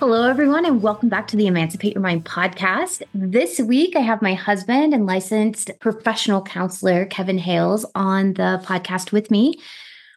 [0.00, 3.02] Hello, everyone, and welcome back to the Emancipate Your Mind podcast.
[3.12, 9.12] This week, I have my husband and licensed professional counselor, Kevin Hales, on the podcast
[9.12, 9.60] with me.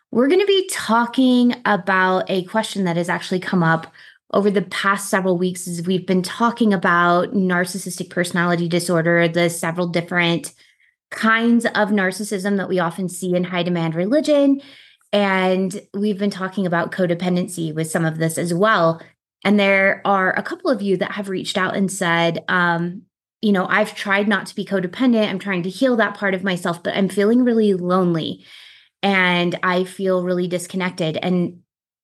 [0.10, 3.92] We're going to be talking about a question that has actually come up
[4.32, 9.88] over the past several weeks as we've been talking about narcissistic personality disorder, the several
[9.88, 10.54] different
[11.10, 14.62] kinds of narcissism that we often see in high demand religion.
[15.12, 19.02] And we've been talking about codependency with some of this as well.
[19.44, 23.04] And there are a couple of you that have reached out and said, um,
[23.42, 25.30] you know, I've tried not to be codependent.
[25.30, 28.46] I'm trying to heal that part of myself, but I'm feeling really lonely
[29.02, 31.18] and I feel really disconnected.
[31.18, 31.60] And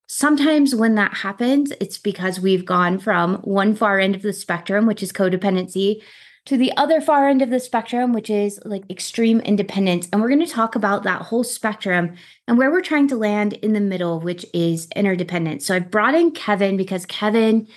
[0.08, 4.86] sometimes when that happens, it's because we've gone from one far end of the spectrum,
[4.86, 6.02] which is codependency,
[6.50, 10.10] to the other far end of the spectrum, which is like extreme independence.
[10.12, 12.16] And we're going to talk about that whole spectrum
[12.48, 15.68] and where we're trying to land in the middle, which is interdependence.
[15.68, 17.68] So I brought in Kevin because Kevin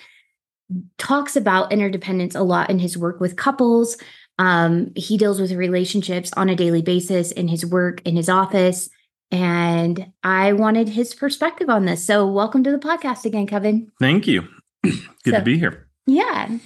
[0.96, 3.98] talks about interdependence a lot in his work with couples.
[4.38, 8.88] Um, he deals with relationships on a daily basis in his work, in his office.
[9.30, 12.06] And I wanted his perspective on this.
[12.06, 13.92] So, welcome to the podcast again, Kevin.
[14.00, 14.48] Thank you.
[14.82, 14.94] Good
[15.26, 15.88] so, to be here.
[16.06, 16.56] Yeah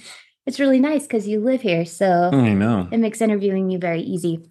[0.47, 1.85] it's really nice because you live here.
[1.85, 4.49] So I know it makes interviewing you very easy.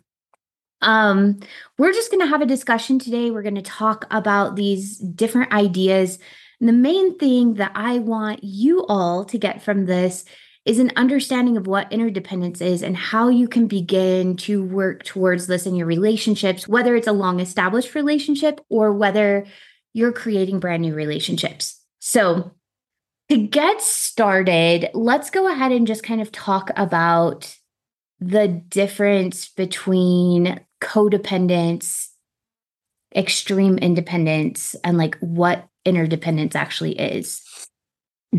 [0.82, 1.40] Um,
[1.78, 3.30] we're just going to have a discussion today.
[3.30, 6.18] We're going to talk about these different ideas.
[6.60, 10.26] And the main thing that I want you all to get from this
[10.66, 15.46] is an understanding of what interdependence is and how you can begin to work towards
[15.46, 19.46] this in your relationships, whether it's a long established relationship or whether
[19.94, 21.80] you're creating brand new relationships.
[22.00, 22.52] So,
[23.28, 27.56] to get started, let's go ahead and just kind of talk about
[28.20, 32.08] the difference between codependence,
[33.14, 37.42] extreme independence, and like what interdependence actually is.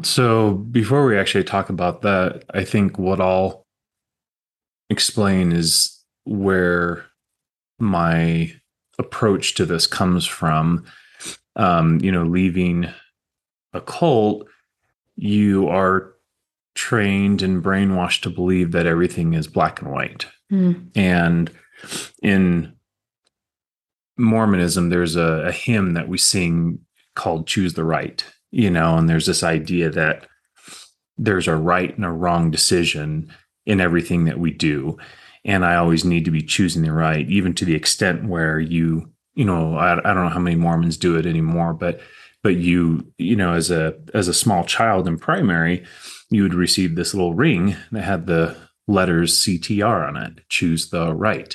[0.03, 3.65] So, before we actually talk about that, I think what I'll
[4.89, 7.05] explain is where
[7.79, 8.53] my
[8.99, 10.85] approach to this comes from.
[11.55, 12.87] Um, you know, leaving
[13.73, 14.47] a cult
[15.17, 16.13] you are
[16.75, 20.27] trained and brainwashed to believe that everything is black and white.
[20.51, 20.91] Mm.
[20.95, 21.51] And
[22.21, 22.73] in
[24.17, 26.79] Mormonism, there's a, a, hymn that we sing
[27.15, 30.27] called Choose the Right, you know, and there's this idea that
[31.17, 33.33] there's a right and a wrong decision
[33.65, 34.97] in everything that we do.
[35.43, 39.11] And I always need to be choosing the right, even to the extent where you,
[39.33, 42.01] you know, I, I don't know how many Mormons do it anymore, but
[42.47, 45.83] but you you know as a as a small child in primary
[46.29, 48.55] you would receive this little ring that had the
[48.87, 51.53] letters CTR on it choose the right.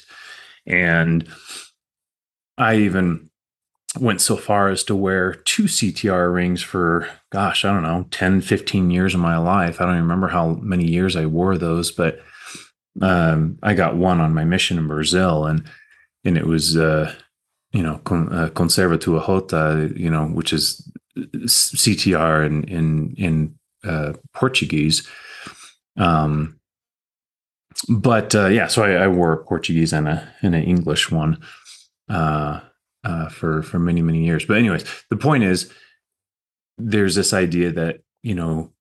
[0.67, 1.27] And
[2.59, 3.31] i even
[3.99, 8.43] went so far as to wear two CTR rings for gosh i don't know 10
[8.43, 9.81] 15 years of my life.
[9.81, 12.19] I don't even remember how many years i wore those but
[13.01, 15.65] um, i got one on my mission in brazil and
[16.27, 17.15] and it was uh,
[17.73, 25.07] you know, con, uh, conserva you know, which is CTR in in in uh, Portuguese.
[25.97, 26.61] Um,
[27.89, 31.43] but uh, yeah, so I, I, wore a Portuguese and a and an English one
[32.09, 32.61] uh,
[33.05, 34.45] uh, for for many many years.
[34.45, 35.73] But anyways, the point is,
[36.79, 38.73] there's this idea that you know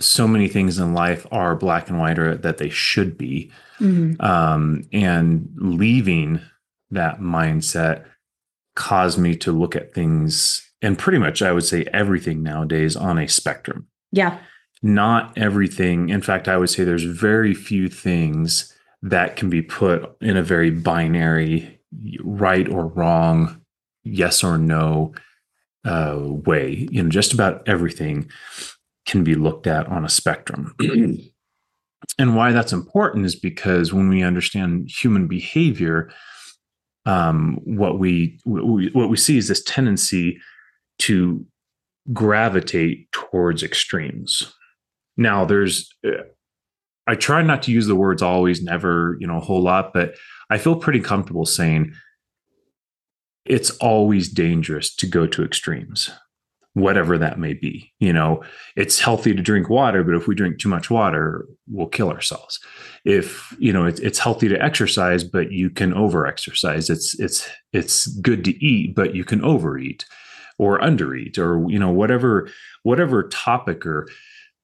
[0.00, 4.20] so many things in life are black and white or that they should be mm-hmm.
[4.24, 6.40] um, and leaving
[6.90, 8.04] that mindset
[8.76, 13.18] caused me to look at things and pretty much I would say everything nowadays on
[13.18, 13.88] a spectrum.
[14.12, 14.38] Yeah.
[14.82, 16.10] Not everything.
[16.10, 20.42] In fact, I would say there's very few things that can be put in a
[20.42, 21.80] very binary
[22.20, 23.60] right or wrong,
[24.04, 25.14] yes or no
[25.84, 26.86] uh, way.
[26.90, 28.30] You know, just about everything
[29.06, 30.74] can be looked at on a spectrum.
[32.18, 36.10] and why that's important is because when we understand human behavior,
[37.06, 40.40] um, what we what we see is this tendency
[40.98, 41.46] to
[42.12, 44.52] gravitate towards extremes.
[45.16, 46.24] Now, there's uh,
[47.06, 50.16] I try not to use the words always, never, you know, a whole lot, but
[50.50, 51.94] I feel pretty comfortable saying
[53.44, 56.10] it's always dangerous to go to extremes
[56.76, 58.42] whatever that may be you know?
[58.76, 62.60] It's healthy to drink water but if we drink too much water we'll kill ourselves.
[63.04, 67.48] If you know it's, it's healthy to exercise but you can over exercise it's it's
[67.72, 70.04] it's good to eat but you can overeat
[70.58, 72.48] or undereat or you know whatever
[72.82, 74.08] whatever topic or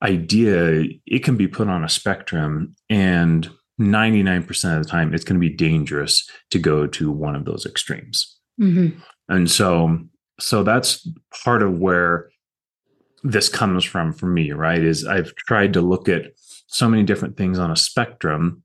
[0.03, 3.50] idea it can be put on a spectrum and
[3.81, 7.64] 99% of the time it's going to be dangerous to go to one of those
[7.64, 8.37] extremes.
[8.61, 8.99] Mm-hmm.
[9.31, 9.99] and so
[10.42, 11.08] so that's
[11.44, 12.28] part of where
[13.22, 16.32] this comes from for me right is i've tried to look at
[16.66, 18.62] so many different things on a spectrum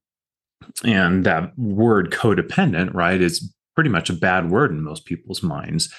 [0.83, 5.93] and that word codependent right is pretty much a bad word in most people's minds.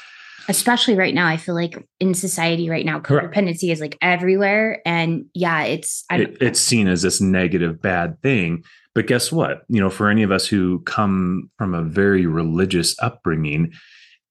[0.49, 5.27] Especially right now i feel like in society right now codependency is like everywhere and
[5.35, 8.65] yeah it's it, it's seen as this negative bad thing.
[8.95, 9.63] But guess what?
[9.69, 13.73] You know for any of us who come from a very religious upbringing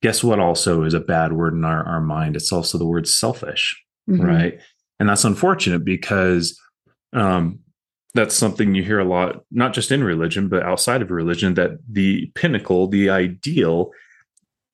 [0.02, 2.36] guess what also is a bad word in our, our mind?
[2.36, 3.76] It's also the word selfish
[4.10, 4.26] mm-hmm.
[4.26, 4.60] right?
[5.00, 6.60] And that's unfortunate because
[7.14, 7.60] um,
[8.14, 11.72] that's something you hear a lot not just in religion but outside of religion that
[11.90, 13.92] the pinnacle the ideal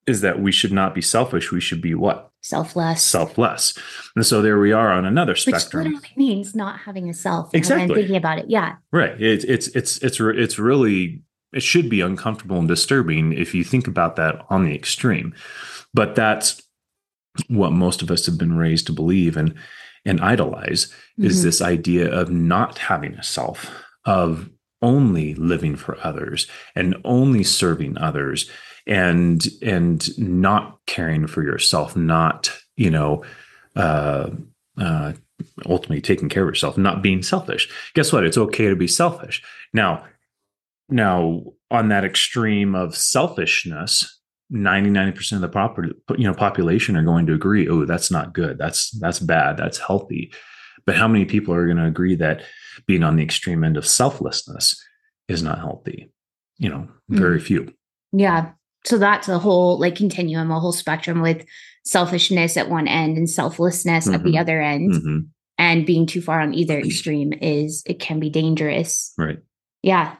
[0.07, 2.29] is that we should not be selfish we should be what?
[2.41, 3.01] Selfless.
[3.01, 3.77] Selfless.
[4.17, 5.85] And so there we are on another spectrum.
[5.85, 7.95] which literally means not having a self exactly.
[7.95, 8.45] thinking about it.
[8.49, 8.75] Yeah.
[8.91, 9.19] Right.
[9.21, 11.21] It's it's it's it's it's really
[11.53, 15.33] it should be uncomfortable and disturbing if you think about that on the extreme.
[15.94, 16.61] But that's
[17.47, 19.55] what most of us have been raised to believe and
[20.05, 21.25] and idolize mm-hmm.
[21.25, 23.71] is this idea of not having a self,
[24.05, 24.50] of
[24.81, 26.45] only living for others
[26.75, 28.49] and only serving others
[28.85, 33.23] and and not caring for yourself, not, you know,
[33.77, 34.29] uh,
[34.77, 35.13] uh,
[35.65, 37.69] ultimately taking care of yourself, not being selfish.
[37.94, 38.25] Guess what?
[38.25, 39.41] It's okay to be selfish.
[39.73, 40.03] Now,
[40.94, 41.42] now,
[41.72, 44.19] on that extreme of selfishness,
[44.54, 48.60] 99% of the property, you know, population are going to agree, oh, that's not good.
[48.60, 49.57] That's that's bad.
[49.57, 50.31] That's healthy.
[50.86, 52.44] But how many people are going to agree that
[52.86, 54.80] being on the extreme end of selflessness
[55.28, 56.12] is not healthy?
[56.60, 57.74] You know, very mm few.
[58.12, 58.51] Yeah.
[58.86, 61.44] So that's a whole like continuum, a whole spectrum with
[61.86, 64.13] selfishness at one end and selflessness mm-hmm.
[64.13, 64.42] at the mm-hmm.
[64.42, 64.94] other end.
[64.94, 65.19] Mm-hmm.
[65.57, 69.12] And being too far on either extreme is it can be dangerous.
[69.18, 69.40] Right.
[69.83, 70.15] Yeah.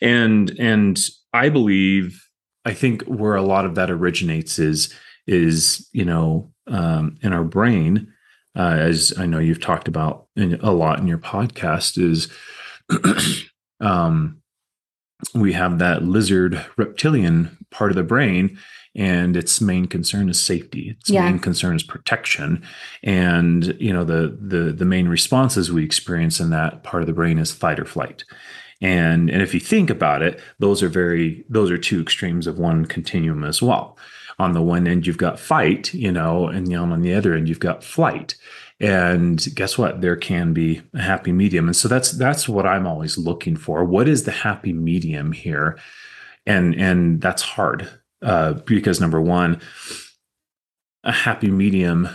[0.00, 0.98] And and
[1.34, 2.24] I believe
[2.64, 4.94] I think where a lot of that originates is
[5.26, 8.12] is you know um, in our brain,
[8.56, 12.28] uh, as I know you've talked about in, a lot in your podcast, is
[13.80, 14.40] um,
[15.34, 18.58] we have that lizard reptilian part of the brain,
[18.94, 20.96] and its main concern is safety.
[21.00, 21.24] Its yeah.
[21.24, 22.62] main concern is protection,
[23.02, 27.12] and you know the the the main responses we experience in that part of the
[27.12, 28.24] brain is fight or flight
[28.80, 32.58] and and if you think about it those are very those are two extremes of
[32.58, 33.98] one continuum as well.
[34.38, 37.60] On the one end you've got fight you know and on the other end you've
[37.60, 38.36] got flight.
[38.80, 40.00] And guess what?
[40.00, 41.66] There can be a happy medium.
[41.66, 43.84] And so that's that's what i'm always looking for.
[43.84, 45.78] What is the happy medium here?
[46.46, 47.90] And and that's hard
[48.22, 49.60] uh, because number one
[51.04, 52.08] a happy medium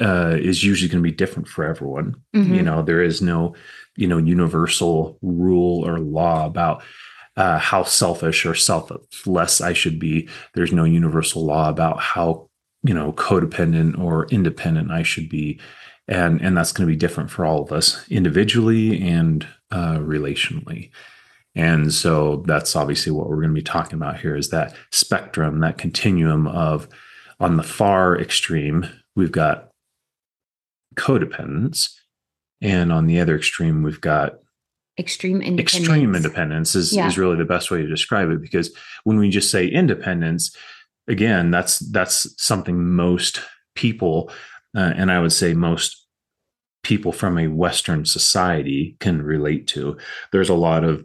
[0.00, 2.16] uh, is usually going to be different for everyone.
[2.34, 2.54] Mm-hmm.
[2.54, 3.54] You know, there is no
[3.98, 6.82] you know universal rule or law about
[7.36, 10.28] uh, how selfish or selfless I should be.
[10.54, 12.48] There's no universal law about how
[12.84, 15.60] you know codependent or independent I should be,
[16.06, 20.90] and and that's going to be different for all of us individually and uh, relationally.
[21.54, 25.58] And so that's obviously what we're going to be talking about here is that spectrum,
[25.60, 26.86] that continuum of
[27.40, 29.70] on the far extreme, we've got
[30.94, 31.97] codependence
[32.60, 34.38] and on the other extreme, we've got
[34.98, 35.74] extreme independence.
[35.76, 37.06] Extreme independence is, yeah.
[37.06, 38.74] is really the best way to describe it because
[39.04, 40.56] when we just say independence,
[41.06, 43.40] again, that's that's something most
[43.74, 44.30] people,
[44.76, 46.04] uh, and I would say most
[46.82, 49.96] people from a Western society can relate to.
[50.32, 51.04] There's a lot of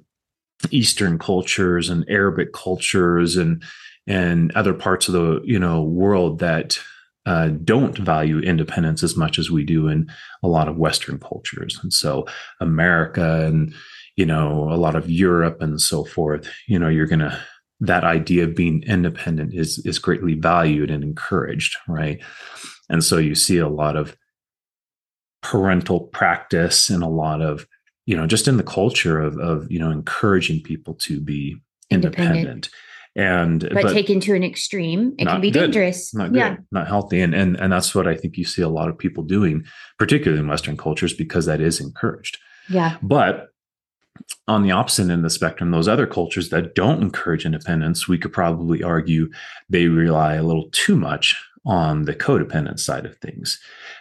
[0.71, 3.63] Eastern cultures and Arabic cultures and
[4.07, 6.79] and other parts of the you know world that
[7.25, 10.09] uh, don't value independence as much as we do in
[10.41, 11.79] a lot of Western cultures.
[11.81, 12.25] And so,
[12.59, 13.73] America and,
[14.15, 17.37] you know, a lot of Europe and so forth, you know, you're going to,
[17.79, 22.21] that idea of being independent is, is greatly valued and encouraged, right?
[22.89, 24.15] And so you see a lot of
[25.41, 27.65] parental practice and a lot of,
[28.05, 31.55] you know, just in the culture of, of you know, encouraging people to be
[31.89, 32.37] independent.
[32.37, 32.69] independent
[33.15, 36.13] and but, but taken to an extreme it can be good, dangerous.
[36.13, 37.21] Not good, yeah not healthy.
[37.21, 39.65] And and and that's what i think you see a lot of people doing
[39.99, 42.37] particularly in western cultures because that is encouraged.
[42.69, 42.97] Yeah.
[43.01, 43.49] But
[44.47, 48.17] on the opposite end of the spectrum, those other cultures that don't encourage independence, we
[48.17, 49.29] could probably argue
[49.69, 53.59] they rely a little too much on the codependent side of things.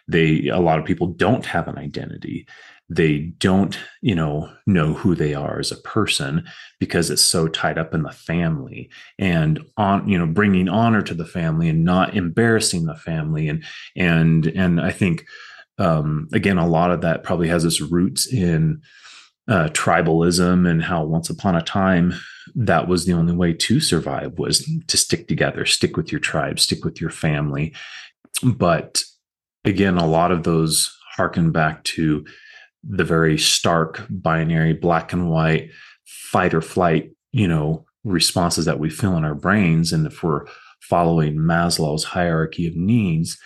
[0.09, 2.47] They a lot of people don't have an identity.
[2.95, 6.45] They don't, you know, know who they are as a person
[6.79, 11.15] because it's so tied up in the family and on, you know, bringing honor to
[11.15, 13.49] the family and not embarrassing the family.
[13.49, 13.65] And
[13.97, 15.25] and and I think
[15.79, 18.83] um, again a lot of that probably has its roots in
[19.49, 22.15] uh, tribalism and how once upon a time
[22.55, 26.61] that was the only way to survive was to stick together stick with your tribe
[26.61, 27.75] stick with your family.
[28.43, 29.03] But
[29.65, 32.25] again a lot of those harken back to
[32.89, 35.71] the very stark binary black and white
[36.05, 39.93] fight or flight you know responses that we feel in our brains.
[39.93, 40.47] And if we're
[40.81, 43.39] following maslow's hierarchy of needs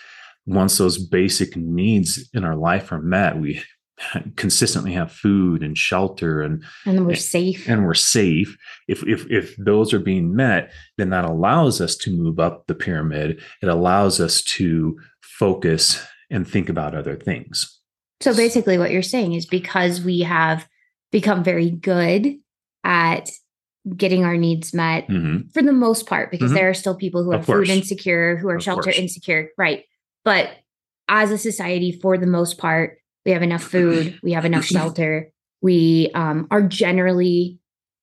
[0.47, 3.63] once those basic needs in our life are met we
[4.37, 7.69] consistently have food and shelter and and we're safe.
[7.69, 8.57] and we're safe.
[8.89, 12.75] If if if those are being met then that allows us to move up the
[12.75, 13.41] pyramid.
[13.63, 17.76] It allows us to focus and think about other things
[18.21, 20.67] so basically what you're saying is because we have
[21.13, 22.35] become very good
[22.85, 23.31] at
[23.97, 25.49] getting our needs met mm-hmm.
[25.55, 26.55] for the most part because Mhm.
[26.55, 28.99] there are still people who are food insecure who are Of shelter course.
[28.99, 29.85] insecure right
[30.25, 30.51] but
[31.09, 35.31] as a society for the most part we have enough food we have enough shelter
[35.63, 37.59] we um, are generally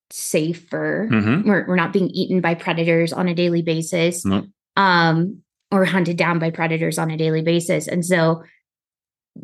[0.10, 1.46] safer Mhm.
[1.46, 4.46] we're, we're not being eaten by predators on a daily basis No.
[4.78, 5.42] um,
[5.72, 8.44] or hunted down by predators on a daily basis and so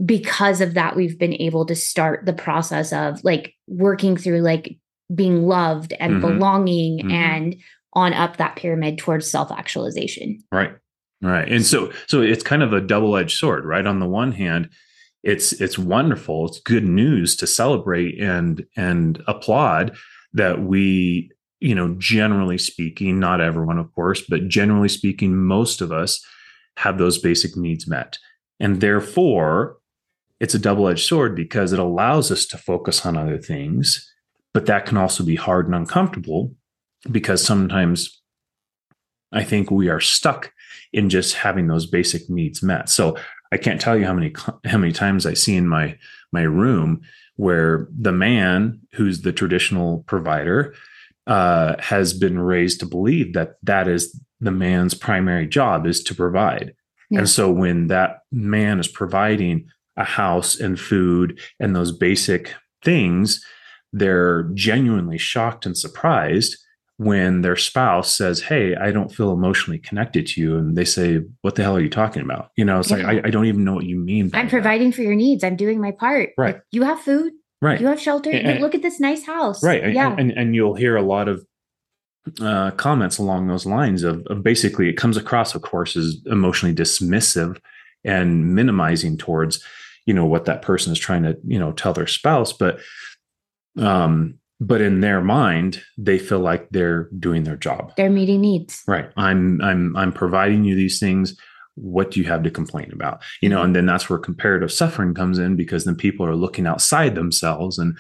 [0.06, 4.78] because of that we've been able to start the process of like working through like
[5.14, 6.22] being loved and Mhm.
[6.22, 7.12] belonging Mhm.
[7.12, 7.56] and
[7.94, 10.40] on up that pyramid towards self-actualization.
[10.52, 10.74] Right.
[11.22, 11.52] Right.
[11.52, 13.86] And so so it's kind of a double-edged sword right?
[13.86, 14.70] On the one hand
[15.24, 19.98] it's it's wonderful it's good news to celebrate and and applaud
[20.34, 21.30] that we
[21.60, 26.24] you know generally speaking not everyone of course but generally speaking most of us
[26.78, 28.18] have those basic needs met.
[28.62, 29.78] And therefore
[30.40, 34.06] it's a double-edged sword because it allows us to focus on other things
[34.54, 36.54] but that can also be hard and uncomfortable
[37.12, 38.22] because sometimes
[39.32, 40.52] i think we are stuck
[40.94, 43.16] in just having those basic needs met so
[43.52, 44.34] i can't tell you how many
[44.66, 45.98] how many times i see in my
[46.32, 47.02] my room
[47.36, 50.74] where the man who's the traditional provider
[51.28, 56.16] uh, has been raised to believe that that is the man's primary job is to
[56.16, 56.74] provide
[57.12, 57.20] Yeah.
[57.20, 59.68] and so when that man is providing
[60.00, 62.54] a house and food and those basic
[62.84, 63.44] things
[63.92, 66.56] they're genuinely shocked and surprised
[66.98, 70.58] when their spouse says, Hey, I don't feel emotionally connected to you.
[70.58, 72.50] And they say, What the hell are you talking about?
[72.56, 74.30] You know, it's like, I, I don't even know what you mean.
[74.30, 76.56] by i'm that." providing for your needs i'm doing my part Right.
[76.56, 77.82] Like, you have food Right.
[77.82, 79.84] you have shelter And- and- look at this nice house Right.
[79.84, 81.44] And, yeah and, and you'll hear a lot of
[82.42, 86.76] uh, comments along those lines of, of basically it comes across, of course, as emotionally
[86.76, 87.58] dismissive
[88.04, 89.64] and minimizing towards,
[90.10, 92.52] you know, what that person is trying to, you know, tell their spouse.
[92.52, 92.80] But
[93.78, 97.94] um, but in their mind, they feel like they're doing their job.
[97.96, 99.12] they're meeting needs Right.
[99.18, 101.38] I'm I'm I'm providing you these things.
[101.76, 103.22] What do you have to complain about?
[103.40, 106.66] You know, and then that's where comparative suffering comes in because then people are looking
[106.66, 107.96] outside themselves and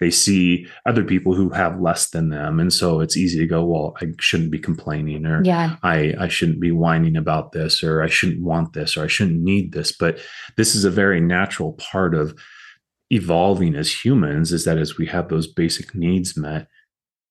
[0.00, 2.58] they see other people who have less than them.
[2.58, 6.28] And so it's easy to go, well, I shouldn't be complaining or yeah I, I
[6.28, 9.92] shouldn't be whining about this or I shouldn't want this or I shouldn't need this.
[9.96, 10.18] But
[10.56, 12.34] this is a very natural part of
[13.10, 16.66] evolving as humans is that as we have those basic needs met,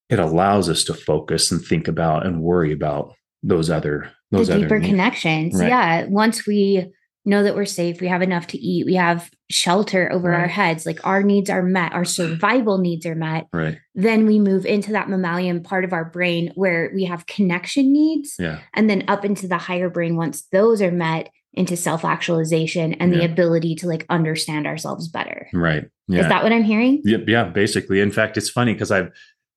[0.09, 4.59] it allows us to focus and think about and worry about those other those the
[4.59, 4.89] deeper needs.
[4.91, 5.55] connections.
[5.55, 5.69] Right.
[5.69, 6.05] Yeah.
[6.05, 6.91] Once we
[7.25, 10.85] know that we're safe, we have enough to eat, we have shelter over our heads,
[10.85, 13.77] like our needs are met, our survival needs are met, Right.
[13.93, 18.35] then we move into that mammalian part of our brain where we have connection needs.
[18.39, 18.59] Yeah.
[18.73, 23.11] And then up into the higher brain, once those are met, into self actualization and
[23.11, 25.47] the ability to like understand ourselves better.
[25.51, 25.85] Right.
[26.07, 26.21] Yeah.
[26.21, 27.01] Is that what I'm hearing?
[27.03, 27.21] Yep.
[27.27, 27.45] Yeah.
[27.45, 28.01] Basically.
[28.01, 29.09] In fact, it's funny because I've,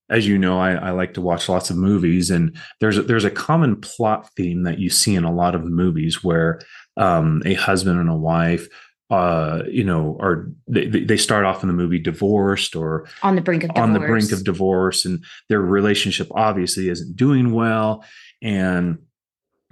[0.09, 3.25] as you know, I, I like to watch lots of movies, and there's a, there's
[3.25, 6.61] a common plot theme that you see in a lot of movies where
[6.97, 8.69] um, a husband and a wife,
[9.11, 13.43] uh, you know, are they, they start off in the movie divorced or On the
[13.43, 13.83] brink of divorce.
[13.83, 18.05] on the brink of divorce, and their relationship obviously isn't doing well,
[18.41, 18.99] and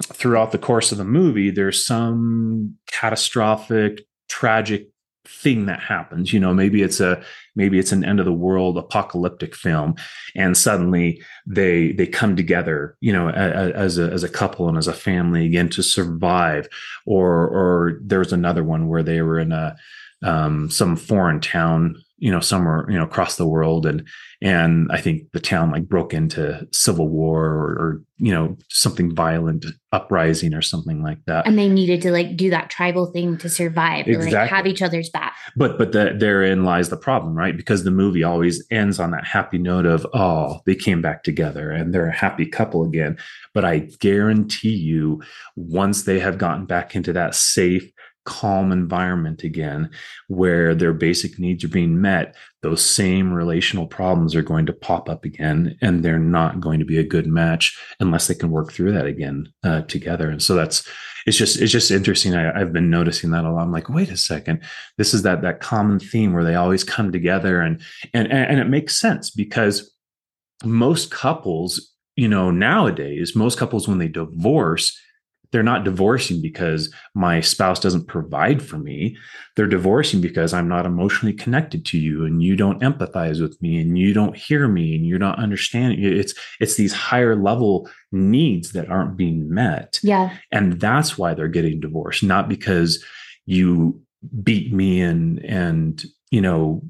[0.03, 4.90] throughout the course of the movie, there's some catastrophic, tragic
[5.27, 7.23] thing that happens you know maybe it's a
[7.55, 9.95] maybe it's an end of the world apocalyptic film
[10.35, 14.89] and suddenly they they come together you know as a as a couple and as
[14.89, 16.69] a family again to survive.
[17.07, 19.77] Or or there's another one where they were in a
[20.23, 23.87] um some foreign town you know somewhere you know across the world.
[23.87, 24.07] And
[24.43, 29.15] and i think the town like broke into civil war or, or, you know something
[29.15, 31.47] violent uprising or something like that.
[31.47, 34.35] And they needed to like do that tribal thing to survive exactly.
[34.35, 35.35] like have each other's back.
[35.57, 37.57] But but the, therein lies the problem right?
[37.57, 41.71] Because the movie always ends on that happy note of oh they came back together
[41.71, 43.17] and they're a happy couple again.
[43.55, 45.23] But i guarantee you
[45.57, 47.91] once they have gotten back into that safe
[48.25, 49.91] calm environment again
[50.29, 55.09] where their basic needs are being met those same relational problems are going to pop
[55.09, 58.71] up again and they're not going to be a good match unless they can work
[58.71, 60.29] through that again uh, together.
[60.29, 60.87] And so that's
[61.27, 62.35] it's just it's just interesting.
[62.35, 63.63] I, have been noticing that a lot.
[63.63, 64.63] I'm like wait a second.
[64.99, 67.81] This is that that common theme where they always come together and
[68.13, 69.95] and and it makes sense because
[70.65, 74.99] most couples you know nowadays most couples when they divorce
[75.53, 79.17] they're not divorcing because my spouse doesn't provide for me.
[79.57, 83.81] They're divorcing because I'm not emotionally connected to you and you don't empathize with me
[83.81, 86.03] and you don't hear me and you're not understanding.
[86.03, 89.99] It's it's these higher level needs that aren't being met.
[90.03, 90.37] Yeah.
[90.53, 93.05] And that's why they're getting divorced, not because
[93.47, 94.01] you
[94.43, 96.83] beat me and and you know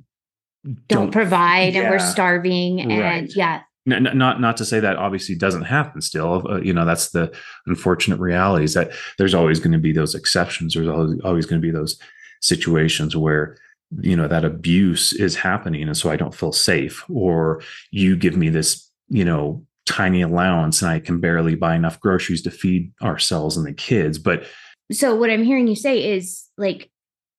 [0.64, 3.34] don't, don't provide yeah, and we're starving and right.
[3.34, 7.10] yeah not not not to say that obviously doesn't happen still uh, you know that's
[7.10, 7.32] the
[7.66, 10.74] unfortunate reality is that there's always going to be those exceptions.
[10.74, 11.98] There's always, always going to be those
[12.40, 13.56] situations where
[14.00, 17.04] you know that abuse is happening and so i don't feel safe.
[17.10, 21.98] Or you give me this you know tiny allowance and i can barely buy enough
[21.98, 24.44] groceries to feed ourselves and the kids but
[24.92, 26.88] so what i'm hearing you say is like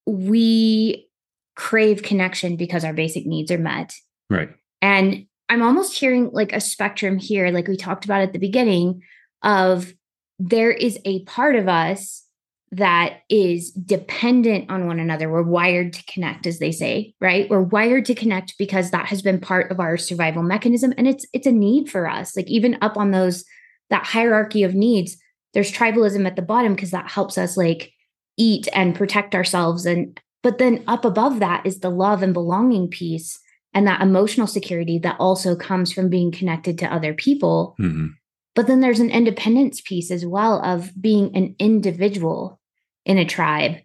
[0.05, 1.07] we
[1.55, 3.93] crave connection because our basic needs are met.
[4.29, 4.49] Right.
[4.81, 9.03] And I'm almost hearing like a spectrum here, like we talked about at the beginning,
[9.43, 9.93] of
[10.39, 12.23] there is a part of us
[12.71, 15.29] that is dependent on one another.
[15.29, 17.49] We're wired to connect, as they say, right?
[17.49, 20.93] We're wired to connect because that has been part of our survival mechanism.
[20.97, 22.37] And it's it's a need for us.
[22.37, 23.43] Like even up on those
[23.89, 25.17] that hierarchy of needs,
[25.53, 27.91] there's tribalism at the bottom because that helps us like
[28.37, 29.85] eat and protect ourselves.
[29.85, 33.37] And but then up above that is the love and belonging piece
[33.73, 37.75] and that emotional security that also comes from being connected to other people.
[37.79, 38.07] Mm-hmm.
[38.53, 42.59] But then there's an independence piece as well of being an individual
[43.05, 43.77] in a tribe.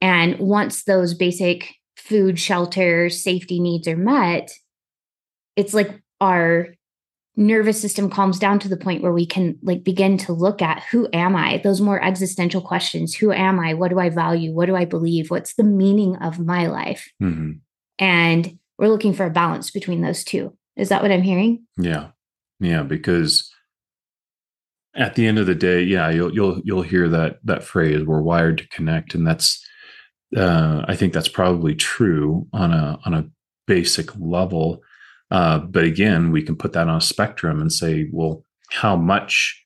[0.00, 4.50] And once those basic food, shelter, safety needs are met,
[5.54, 6.68] it's like our
[7.36, 10.82] nervous system calms down to the point where we can like begin to look at
[10.90, 11.58] who am I?
[11.58, 13.14] Those more existential questions.
[13.14, 13.74] Who am I?
[13.74, 14.54] What do I value?
[14.54, 15.30] What do I believe?
[15.30, 17.10] What's the meaning of my life?
[17.22, 17.52] Mm-hmm.
[17.98, 20.56] And we're looking for a balance between those two.
[20.76, 21.64] Is that what I'm hearing?
[21.78, 22.08] Yeah.
[22.60, 23.52] Yeah, because
[24.94, 28.22] at the end of the day, yeah, you'll you'll you'll hear that that phrase we're
[28.22, 29.64] wired to connect and that's
[30.36, 33.28] uh I think that's probably true on a on a
[33.66, 34.82] basic level.
[35.30, 39.62] Uh but again, we can put that on a spectrum and say, well, how much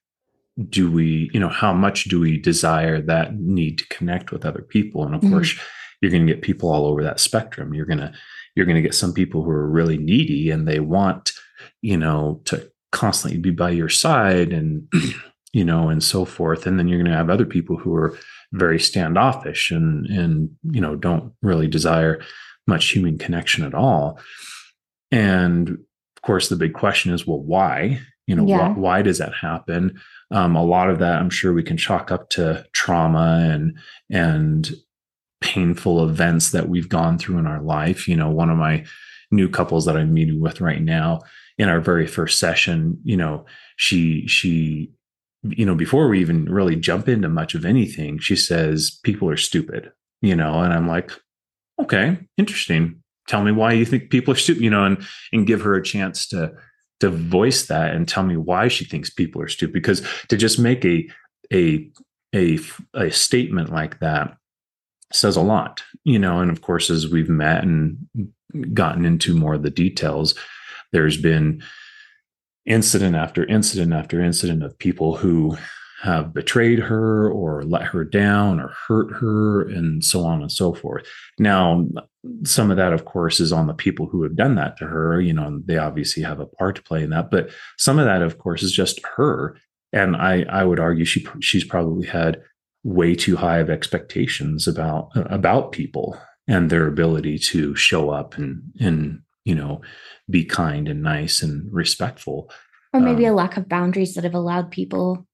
[0.68, 4.62] do we, you know, how much do we desire that need to connect with other
[4.62, 5.05] people?
[5.05, 5.33] And of mm-hmm.
[5.33, 5.59] course,
[6.01, 7.73] you're going to get people all over that spectrum.
[7.73, 8.12] You're going to
[8.61, 11.33] you're going to get some people who are really needy and they want,
[11.81, 14.87] you know, to constantly be by your side and,
[15.55, 16.66] you know, and so forth.
[16.66, 18.18] And then you're going to have other people who are
[18.53, 22.20] very standoffish and, and, you know, don't really desire
[22.66, 24.20] much human connection at all.
[25.11, 27.99] And of course, the big question is, well, why?
[28.27, 28.75] You know, yeah.
[28.75, 29.99] wh- why does that happen?
[30.31, 33.79] Um, a lot of that, I'm sure we can chalk up to trauma and
[34.11, 34.70] and
[35.40, 38.07] painful events that we've gone through in our life.
[38.07, 38.85] You know, one of my
[39.31, 41.20] new couples that I'm meeting with right now
[41.59, 43.44] in our very first session, you know,
[43.76, 44.90] she, she,
[45.42, 49.37] you know, before we even really jump into much of anything, she says, people are
[49.37, 51.12] stupid, you know, and I'm like,
[51.81, 53.03] okay, interesting.
[53.29, 55.83] Tell me why you think people are stupid, you know, and, and give her a
[55.83, 56.53] chance to,
[57.00, 59.74] to voice that and tell me why she thinks people are stupid.
[59.74, 61.09] Because to just make a,
[61.53, 61.90] a,
[62.35, 62.59] a,
[62.94, 64.37] a statement like that
[65.12, 66.40] says a lot, you know.
[66.40, 67.99] And of course, as we've met and
[68.73, 70.35] gotten into more of the details,
[70.92, 71.62] there's been
[72.66, 75.57] incident after incident after incident of people who
[76.03, 80.73] have betrayed her or let her down or hurt her and so on and so
[80.73, 81.07] forth.
[81.38, 81.87] Now,
[82.44, 85.20] some of that, of course, is on the people who have done that to her.
[85.20, 87.31] You know, they obviously have a part to play in that.
[87.31, 89.59] But some of that, of course, is just her.
[89.92, 92.40] And I, I would argue she she's probably had
[92.83, 98.62] way too high of expectations about about people and their ability to show up and
[98.81, 99.81] and you know
[100.29, 102.51] be kind and nice and respectful
[102.93, 105.27] or maybe um, a lack of boundaries that have allowed people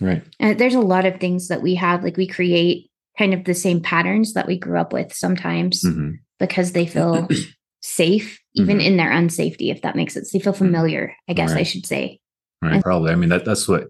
[0.00, 3.44] right and there's a lot of things that we have like we create kind of
[3.44, 6.12] the same patterns that we grew up with sometimes mm-hmm.
[6.38, 7.28] because they feel
[7.82, 8.86] safe even mm-hmm.
[8.86, 10.64] in their unsafety if that makes sense they feel mm-hmm.
[10.64, 11.60] familiar i guess right.
[11.60, 12.18] i should say
[12.62, 13.88] right and- probably i mean that that's what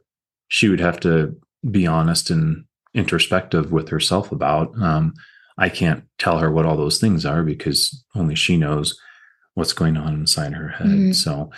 [0.48, 1.34] she would have to
[1.70, 5.12] be honest and introspective with herself about um,
[5.58, 8.98] i can't tell her what all those things are because only she knows
[9.54, 11.12] what's going on inside her head mm-hmm.
[11.12, 11.50] so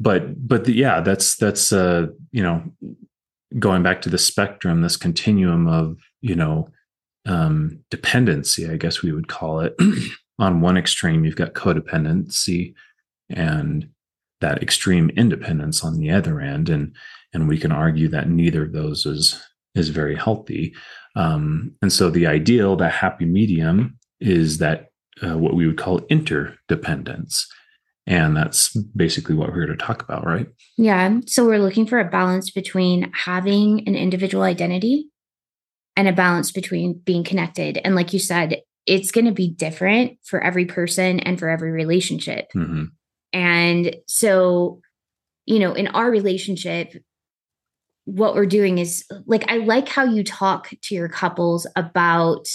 [0.00, 2.62] but but the, yeah that's that's uh you know
[3.58, 6.68] going back to the spectrum this continuum of you know
[7.26, 9.74] um dependency i guess we would call it
[10.38, 12.74] on one extreme you've got codependency
[13.30, 13.88] and
[14.40, 16.94] that extreme independence on the other end and
[17.32, 19.40] and we can argue that neither of those is
[19.74, 20.74] is very healthy
[21.16, 24.86] um, and so the ideal that happy medium is that
[25.22, 27.46] uh, what we would call interdependence
[28.06, 31.98] and that's basically what we're here to talk about right yeah so we're looking for
[31.98, 35.08] a balance between having an individual identity
[35.96, 40.18] and a balance between being connected and like you said it's going to be different
[40.22, 42.50] for every person and for every relationship.
[42.54, 42.84] Mm-hmm.
[43.32, 44.80] And so,
[45.46, 46.92] you know, in our relationship,
[48.04, 52.46] what we're doing is like, I like how you talk to your couples about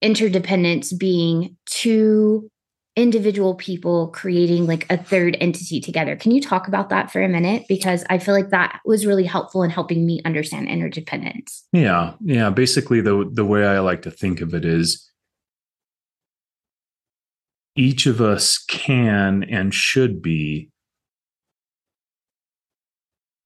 [0.00, 2.50] interdependence being two
[2.94, 6.14] individual people creating like a third entity together.
[6.14, 7.64] Can you talk about that for a minute?
[7.68, 11.64] Because I feel like that was really helpful in helping me understand interdependence.
[11.72, 12.14] Yeah.
[12.20, 12.50] Yeah.
[12.50, 15.08] Basically the the way I like to think of it is
[17.76, 20.68] each of us can and should be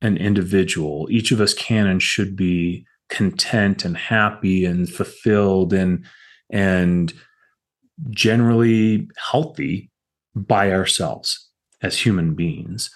[0.06, 1.08] an individual.
[1.10, 6.04] Each of us can and should be content and happy and fulfilled and
[6.50, 7.12] and
[8.10, 9.90] generally healthy
[10.34, 11.48] by ourselves
[11.82, 12.90] as human beings.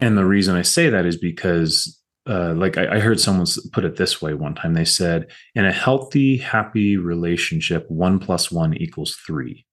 [0.00, 3.84] And the reason I say that is because uh, like I, I, heard someone put
[3.84, 4.74] it this way one time.
[4.74, 9.64] They said, in a healthy, happy relationship, one plus one equals three.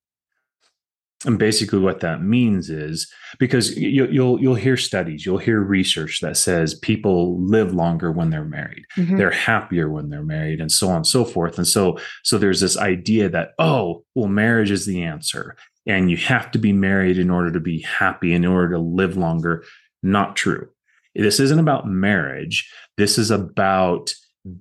[1.25, 5.60] And basically, what that means is because you, will you'll you'll hear studies, you'll hear
[5.62, 9.17] research that says people live longer when they're married, mm-hmm.
[9.17, 11.58] they're happier when they're married, and so on and so forth.
[11.58, 15.56] And so so there's this idea that oh, well, marriage is the answer,
[15.88, 19.17] and you have to be married in order to be happy, in order to live
[19.17, 19.63] longer.
[20.03, 20.69] Not true
[21.17, 22.71] this isn't about marriage.
[22.97, 24.13] This is about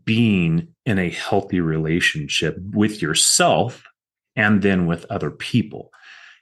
[0.05, 3.85] being in a healthy relationship with yourself
[4.35, 5.91] and then with other people.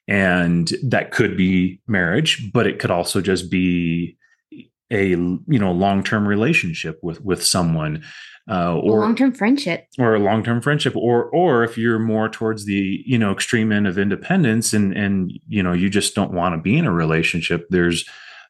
[0.06, 4.18] And that could be marriage, but it could also just be
[4.90, 8.04] a you know long-term relationship with with someone
[8.50, 9.88] uh, or long-term friendship.
[9.98, 13.86] or a long-term friendship or or if you're more towards the you know extreme end
[13.86, 17.66] of independence and and you know you just don't want to be in a relationship
[17.70, 18.04] there's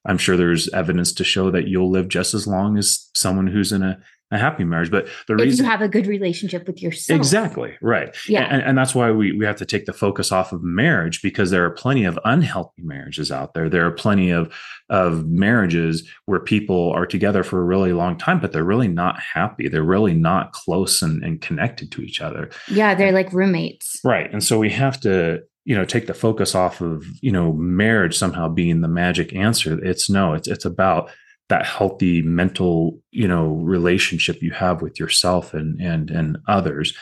[0.07, 3.73] I'm sure there's evidence to show that you'll live just as long as someone who's
[3.73, 3.99] in a,
[4.35, 4.91] a happy marriage.
[4.91, 7.17] But the if reason you have a good relationship with yourself.
[7.17, 7.75] Exactly.
[7.81, 8.15] Right.
[8.29, 8.45] Yeah.
[8.45, 11.51] And, and that's why we, we have to take the focus off of marriage because
[11.51, 13.69] there are plenty of unhealthy marriages out there.
[13.69, 14.53] There are plenty of,
[14.91, 19.21] of marriages where people are together for a really long time, but they're really not
[19.21, 19.69] happy.
[19.69, 22.51] They're really not close and, and connected to each other.
[22.69, 22.95] Yeah.
[22.95, 24.01] They're like roommates.
[24.05, 24.33] Right.
[24.33, 28.19] And so we have to you know take the focus off of you know marriage
[28.19, 31.11] somehow being the magic answer it's no it's it's about
[31.49, 36.95] that healthy mental you know relationship you have with yourself and and and others.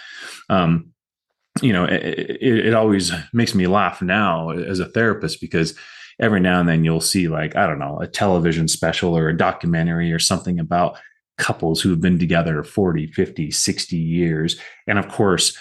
[0.49, 0.93] Um
[1.61, 2.03] you know it,
[2.41, 5.75] it, it always makes me laugh now as a therapist because
[6.21, 9.37] every now and then you'll see like i don't know a television special or a
[9.37, 10.97] documentary or something about
[11.39, 14.59] couples who've been together 40 50 60 years.
[14.87, 15.57] And of course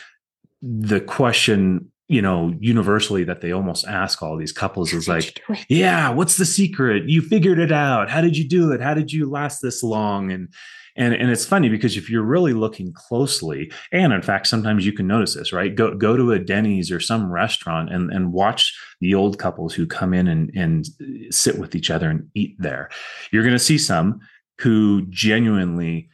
[0.61, 6.09] the question you know, universally that they almost ask all these couples is like, yeah,
[6.09, 7.07] what's the secret?
[7.07, 8.09] You figured it out.
[8.09, 8.81] How did you do it?
[8.81, 10.29] How did you last this long?
[10.29, 10.49] And
[10.97, 14.91] and and it's funny because if you're really looking closely, and in fact, sometimes you
[14.91, 15.73] can notice this, right?
[15.73, 19.87] Go go to a Denny's or some restaurant and and watch the old couples who
[19.87, 20.85] come in and and
[21.33, 22.89] sit with each other and eat there.
[23.31, 24.19] You're going to see some
[24.59, 26.09] who genuinely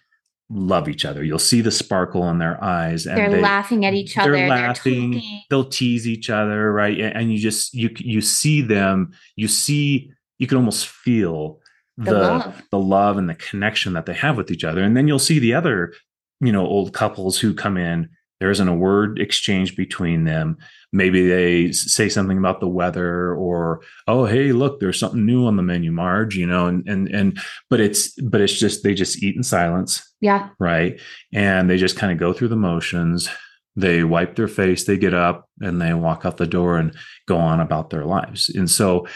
[0.50, 1.24] love each other.
[1.24, 3.06] You'll see the sparkle in their eyes.
[3.06, 4.32] And they're they, laughing at each other.
[4.32, 5.12] They're laughing.
[5.12, 6.98] They're they'll tease each other, right?
[7.00, 9.12] And you just you you see them.
[9.36, 11.60] You see you can almost feel
[11.98, 12.64] the the love.
[12.72, 14.84] the love and the connection that they have with each other.
[14.84, 15.94] And then you'll see the other,
[16.40, 18.10] you know, old couples who come in.
[18.40, 20.58] There isn't a word exchange between them.
[20.94, 25.58] Maybe they say something about the weather or oh hey look there's something new on
[25.58, 29.24] the menu marge you know and and and but it's but it's just they just
[29.24, 30.14] eat in silence.
[30.22, 30.50] Yeah.
[30.60, 31.00] Right?
[31.34, 33.30] And they just kind of go through the motions.
[33.76, 36.96] They wipe their face they get up and they walk out the door and
[37.28, 38.50] go on about their lives.
[38.50, 39.08] And so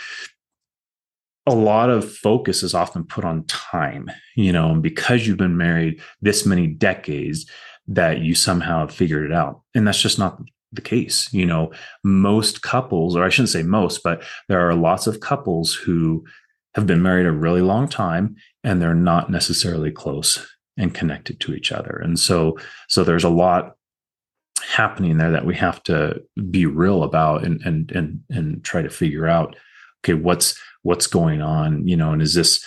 [1.48, 5.58] a lot of focus is often put on time you know and because you've been
[5.58, 7.50] married this many decades
[7.88, 10.42] that you somehow have figured it out and that's just not
[10.72, 11.32] the case.
[11.34, 11.72] You know,
[12.04, 16.26] most couples, or I shouldn't say most, but there are lots of couples who
[16.76, 21.54] have been married a really long time and they're not necessarily close and connected to
[21.54, 22.00] each other.
[22.02, 23.76] And so, so there's a lot
[24.64, 28.90] happening there that we have to be real about and and and and try to
[28.90, 29.56] figure out
[30.04, 32.64] okay what's what's going on you know and is this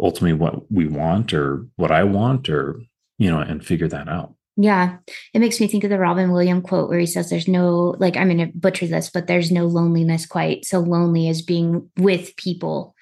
[0.00, 2.80] ultimately what we want or what i want or
[3.18, 4.96] you know and figure that out yeah
[5.34, 8.16] it makes me think of the robin williams quote where he says there's no like
[8.16, 12.34] i'm going to butcher this but there's no loneliness quite so lonely as being with
[12.36, 12.94] people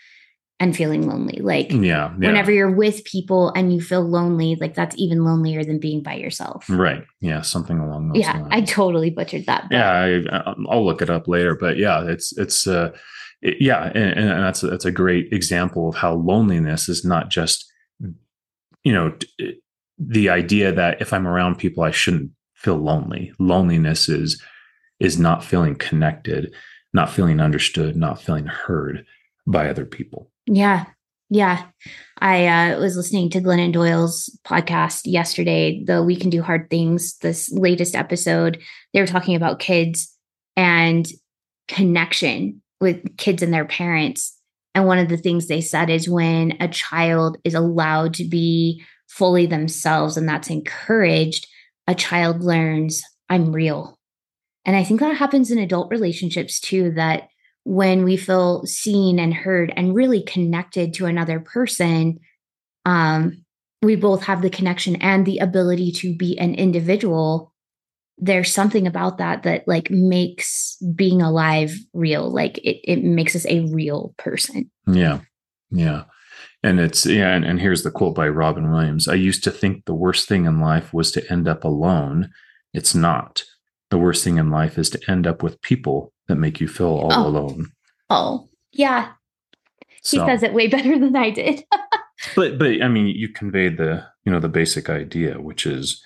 [0.61, 1.41] and feeling lonely.
[1.41, 5.65] Like, yeah, yeah, whenever you're with people and you feel lonely, like that's even lonelier
[5.65, 6.67] than being by yourself.
[6.69, 7.05] Right.
[7.21, 7.43] Yeah.
[7.43, 8.27] Something along those lines.
[8.27, 8.49] yeah, lines.
[8.51, 9.65] I totally butchered that.
[9.69, 9.75] But.
[9.75, 10.21] Yeah.
[10.31, 11.55] I, will look it up later.
[11.55, 12.93] But yeah, it's, it's, uh,
[13.43, 13.87] it, yeah.
[13.95, 17.71] And, and, that's, that's a great example of how loneliness is not just,
[18.85, 19.17] you know,
[19.99, 23.33] the idea that if I'm around people, I shouldn't feel lonely.
[23.39, 24.43] Loneliness is,
[25.01, 26.55] is not feeling connected,
[26.93, 29.05] not feeling understood, not feeling heard
[29.47, 30.31] by other people.
[30.47, 30.87] Yeah.
[31.31, 31.67] Yeah.
[32.21, 37.17] I uh, was listening to Glennon Doyle's podcast yesterday, the We Can Do Hard Things,
[37.19, 38.61] this latest episode.
[38.93, 40.15] They were talking about kids
[40.57, 41.07] and
[41.67, 44.39] connection with kids and their parents.
[44.75, 48.85] And one of the things they said is when a child is allowed to be
[49.17, 51.47] fully themselves and that's encouraged,
[51.87, 53.97] a child learns, I'm real.
[54.65, 57.29] And I think that happens in adult relationships too, that
[57.63, 62.19] when we feel seen and heard and really connected to another person
[62.87, 63.45] um,
[63.81, 67.53] we both have the connection and the ability to be an individual
[68.19, 73.47] there's something about that that like makes being alive real like it, it makes us
[73.47, 74.71] a real person.
[74.87, 75.21] Yeah.
[75.71, 76.05] Yeah
[76.65, 79.85] and it's yeah and, and here's the quote by robin williams i used to think
[79.85, 82.31] the worst thing in life was to end up alone
[82.73, 83.45] it's not
[83.95, 86.89] the worst thing in life is to end up with people that make you feel
[86.89, 87.27] all oh.
[87.27, 87.71] alone.
[88.11, 89.13] Oh, yeah.
[90.03, 91.65] So, he says it way better than I did.
[92.37, 96.03] but but I mean, you conveyed the you know the basic idea, which is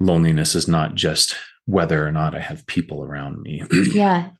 [0.00, 3.62] loneliness is not just whether or not I have people around me.
[3.92, 4.30] yeah.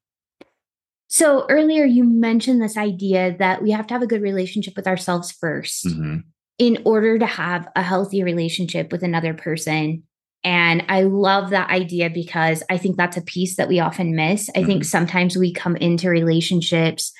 [1.14, 4.88] So earlier you mentioned this idea that we have to have a good relationship with
[4.88, 6.16] ourselves 1st mm-hmm.
[6.58, 10.02] in order to have a healthy relationship with another person
[10.42, 14.50] and I love that idea because I think that's a piece that we often miss.
[14.50, 14.66] I mm-hmm.
[14.66, 17.12] think sometimes we come into relationships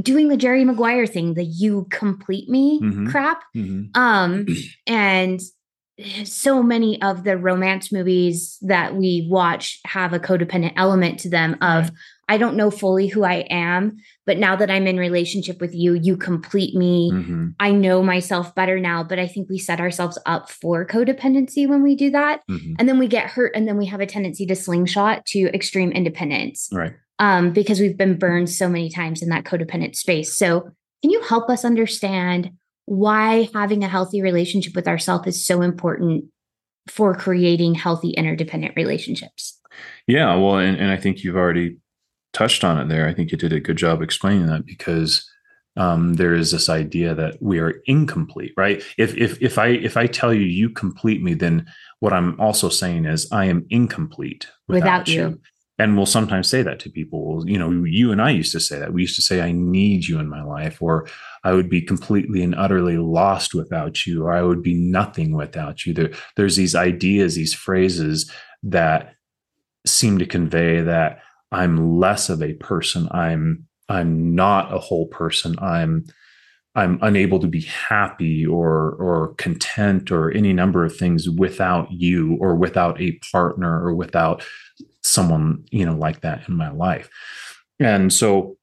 [0.00, 3.10] doing the Jerry Maguire thing, the you complete me mm-hmm.
[3.10, 3.42] crap.
[3.56, 4.00] Mm-hmm.
[4.00, 4.46] Um,
[4.86, 5.40] and
[6.24, 11.56] so many of the romance movies that we watch have a codependent element to them
[11.60, 11.92] of right.
[12.32, 15.92] I don't know fully who I am, but now that I'm in relationship with you,
[15.92, 17.12] you complete me.
[17.12, 17.48] Mm-hmm.
[17.60, 21.82] I know myself better now, but I think we set ourselves up for codependency when
[21.82, 22.40] we do that.
[22.50, 22.76] Mm-hmm.
[22.78, 25.92] And then we get hurt and then we have a tendency to slingshot to extreme
[25.92, 26.70] independence.
[26.72, 26.94] Right.
[27.18, 30.34] Um, because we've been burned so many times in that codependent space.
[30.34, 30.70] So,
[31.02, 32.52] can you help us understand
[32.86, 36.24] why having a healthy relationship with ourselves is so important
[36.88, 39.60] for creating healthy interdependent relationships?
[40.06, 41.76] Yeah, well, and, and I think you've already
[42.32, 43.06] touched on it there.
[43.06, 45.28] I think you did a good job explaining that because
[45.76, 48.82] um, there is this idea that we are incomplete, right?
[48.98, 51.66] If if if I if I tell you you complete me, then
[52.00, 55.14] what I'm also saying is I am incomplete without, without you.
[55.14, 55.40] you.
[55.78, 57.42] And we'll sometimes say that to people.
[57.48, 58.92] You know, you and I used to say that.
[58.92, 61.08] We used to say, I need you in my life, or
[61.42, 65.86] I would be completely and utterly lost without you, or I would be nothing without
[65.86, 65.94] you.
[65.94, 68.30] There, there's these ideas, these phrases
[68.62, 69.14] that
[69.86, 71.20] seem to convey that
[71.52, 73.08] I'm less of a person.
[73.12, 75.56] I'm I'm not a whole person.
[75.60, 76.06] I'm
[76.74, 82.38] I'm unable to be happy or or content or any number of things without you
[82.40, 84.44] or without a partner or without
[85.02, 87.10] someone, you know, like that in my life.
[87.78, 88.56] And so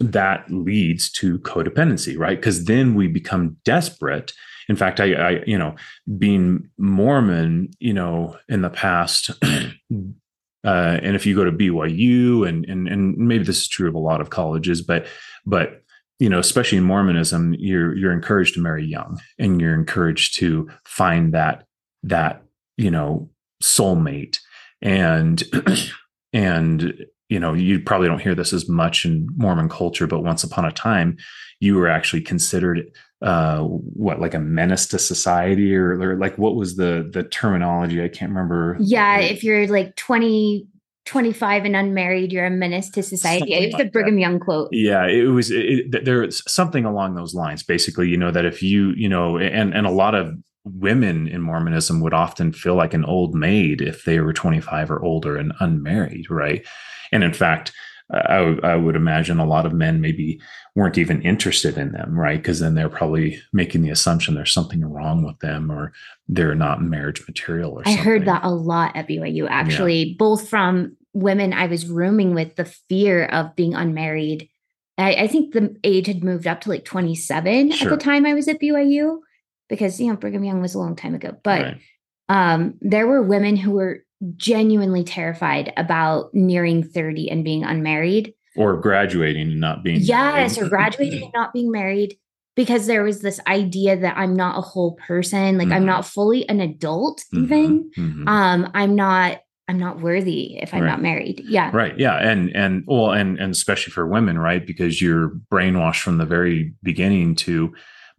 [0.00, 2.38] that leads to codependency, right?
[2.38, 4.32] Because then we become desperate.
[4.68, 5.76] In fact, I, I, you know,
[6.18, 9.30] being Mormon, you know, in the past,
[10.64, 13.94] Uh, and if you go to BYU, and, and and maybe this is true of
[13.94, 15.06] a lot of colleges, but
[15.44, 15.82] but
[16.18, 20.70] you know, especially in Mormonism, you're you're encouraged to marry young, and you're encouraged to
[20.84, 21.66] find that
[22.04, 22.42] that
[22.76, 23.28] you know
[23.62, 24.38] soulmate,
[24.80, 25.42] and
[26.32, 26.94] and
[27.32, 30.66] you know, you probably don't hear this as much in Mormon culture, but once upon
[30.66, 31.16] a time,
[31.60, 36.56] you were actually considered uh, what like a menace to society or, or like what
[36.56, 40.66] was the the terminology i can't remember yeah if you're like 20
[41.04, 44.20] 25 and unmarried you're a menace to society it's like the brigham that.
[44.20, 48.30] young quote yeah it was it, it, there's something along those lines basically you know
[48.30, 52.52] that if you you know and and a lot of women in Mormonism would often
[52.52, 56.64] feel like an old maid if they were 25 or older and unmarried, right?
[57.10, 57.72] And in fact,
[58.12, 60.40] I, I would imagine a lot of men maybe
[60.74, 62.38] weren't even interested in them, right?
[62.38, 65.92] Because then they're probably making the assumption there's something wrong with them or
[66.28, 68.04] they're not marriage material or I something.
[68.04, 70.14] heard that a lot at BYU, actually, yeah.
[70.18, 74.48] both from women I was rooming with, the fear of being unmarried.
[74.98, 77.88] I, I think the age had moved up to like 27 sure.
[77.88, 79.20] at the time I was at BYU
[79.68, 81.34] because, you know, Brigham Young was a long time ago.
[81.42, 81.80] But right.
[82.28, 84.04] um, there were women who were
[84.36, 90.66] genuinely terrified about nearing 30 and being unmarried or graduating and not being yes married.
[90.66, 92.16] or graduating and not being married
[92.54, 95.74] because there was this idea that i'm not a whole person like mm-hmm.
[95.74, 97.44] i'm not fully an adult mm-hmm.
[97.44, 98.28] even mm-hmm.
[98.28, 100.90] um i'm not i'm not worthy if i'm right.
[100.90, 105.00] not married yeah right yeah and and well and and especially for women right because
[105.00, 107.72] you're brainwashed from the very beginning to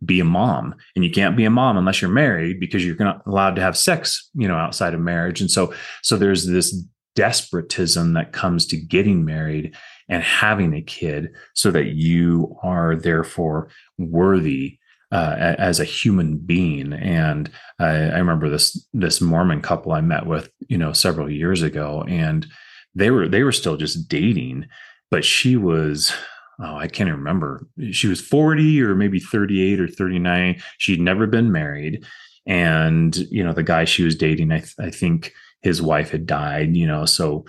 [0.05, 3.21] be a mom and you can't be a mom unless you're married because you're not
[3.25, 6.83] allowed to have sex you know outside of marriage and so so there's this
[7.15, 9.75] desperatism that comes to getting married
[10.09, 14.79] and having a kid so that you are therefore worthy
[15.11, 16.91] uh, as a human being.
[16.91, 21.61] And I, I, remember this this Mormon couple I met with, you know, several years
[21.61, 22.47] ago, and
[22.95, 24.65] they were they were still just dating,
[25.11, 26.13] but she was
[26.59, 27.67] oh, I can't even remember.
[27.91, 30.61] She was 40 or maybe 38 or 39.
[30.77, 32.05] She'd never been married.
[32.45, 36.25] And, you know, the guy she was dating, I, th- I think his wife had
[36.25, 37.45] died, you know, so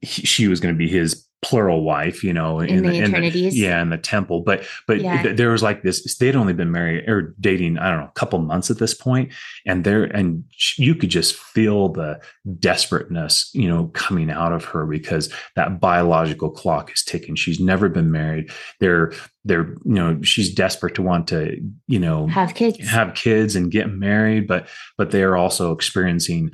[0.00, 3.54] he, she was going to be his plural wife, you know, in, in the, eternities.
[3.54, 4.40] In the, yeah, in the temple.
[4.40, 5.22] But but yeah.
[5.22, 6.16] th- there was like this.
[6.16, 9.32] They'd only been married or dating, I don't know, a couple months at this point,
[9.66, 10.44] and there and
[10.78, 12.20] you could just feel the
[12.58, 17.34] desperateness, you know, coming out of her because that biological clock is ticking.
[17.34, 18.50] She's never been married.
[18.78, 19.12] They're
[19.44, 23.72] they're you know she's desperate to want to you know have kids have kids and
[23.72, 26.52] get married but but they are also experiencing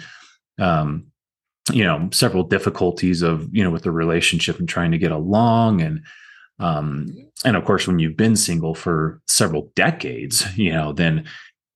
[0.58, 1.06] um
[1.70, 5.80] you know several difficulties of you know with the relationship and trying to get along.
[5.80, 6.02] And
[6.58, 7.08] um
[7.44, 11.24] and of course when you've been single for several decades you know then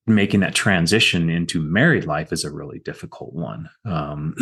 [0.08, 3.68] making that transition into married life is a really difficult one.
[3.84, 4.34] Um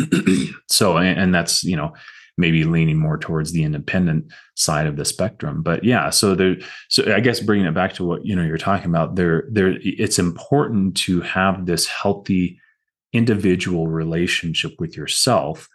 [0.69, 1.93] so and, and that's you know
[2.37, 5.61] maybe leaning more towards the independent side of the spectrum.
[5.61, 6.55] But yeah so there
[6.89, 9.77] so i guess bringing it back to what you know you're talking about there there
[9.81, 12.60] it's important to have this healthy
[13.13, 15.67] individual relationship with yourself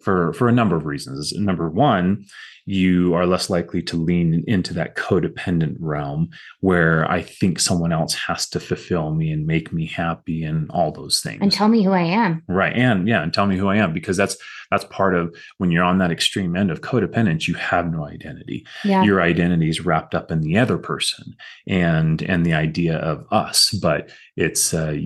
[0.00, 1.32] for for a number of reasons.
[1.32, 2.24] Number one,
[2.64, 8.14] you are less likely to lean into that codependent realm where I think someone else
[8.14, 11.40] has to fulfill me and make me happy and all those things.
[11.40, 12.42] And tell me who I am.
[12.48, 12.74] Right.
[12.74, 14.36] And yeah, and tell me who I am because that's
[14.70, 18.66] that's part of when you're on that extreme end of codependence, you have no identity.
[18.84, 19.02] Yeah.
[19.02, 21.34] Your identity is wrapped up in the other person
[21.66, 23.70] and and the idea of us.
[23.72, 24.96] But it's uh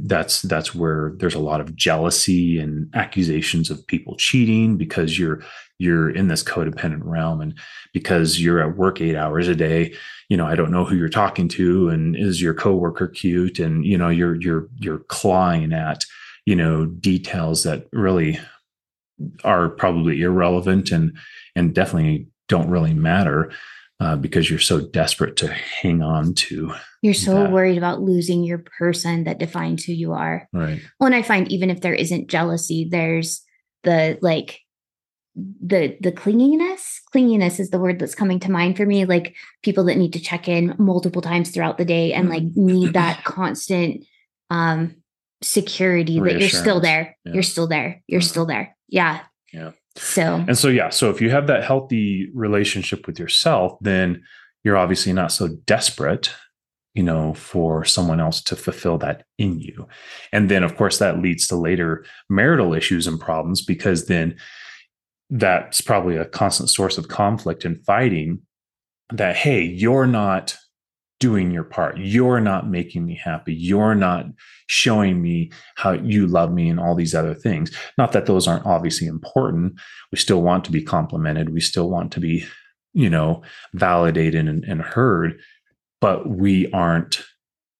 [0.00, 5.42] that's that's where there's a lot of jealousy and accusations of people cheating because you're
[5.78, 7.40] you're in this codependent realm.
[7.40, 7.58] And
[7.92, 9.94] because you're at work eight hours a day
[10.28, 13.58] you know i don't know who you're talking to and is your coworker cute?
[13.58, 16.04] And you know you're you're you're clawing at
[16.46, 18.40] you know details that really
[19.44, 21.16] are probably irrelevant and
[21.54, 23.52] and definitely don't really matter
[24.00, 26.72] uh, because you're so desperate to hang on to.
[27.02, 27.52] You're so that.
[27.52, 30.48] worried about losing your person that defines who you are.
[30.52, 30.80] Right.
[30.98, 33.42] Well, and I find even if there isn't jealousy, there's
[33.84, 34.60] the like
[35.36, 39.84] the the clinginess clinginess is the word that's coming to mind for me like people
[39.84, 42.66] that need to check in multiple times throughout the day and like mm-hmm.
[42.66, 44.04] need that constant
[44.50, 44.96] um
[45.40, 47.32] security that you're still there yeah.
[47.32, 49.20] you're still there you're still there yeah
[49.52, 54.22] yeah so and so yeah so if you have that healthy relationship with yourself then
[54.62, 56.32] you're obviously not so desperate
[56.94, 59.86] you know for someone else to fulfill that in you.
[60.32, 64.36] And then of course that leads to later marital issues and problems because then
[65.30, 68.40] that's probably a constant source of conflict and fighting
[69.12, 70.56] that hey you're not
[71.20, 74.26] doing your part you're not making me happy you're not
[74.66, 78.66] showing me how you love me and all these other things not that those aren't
[78.66, 79.74] obviously important
[80.10, 82.44] we still want to be complimented we still want to be
[82.94, 83.42] you know
[83.74, 85.38] validated and, and heard
[86.00, 87.22] but we aren't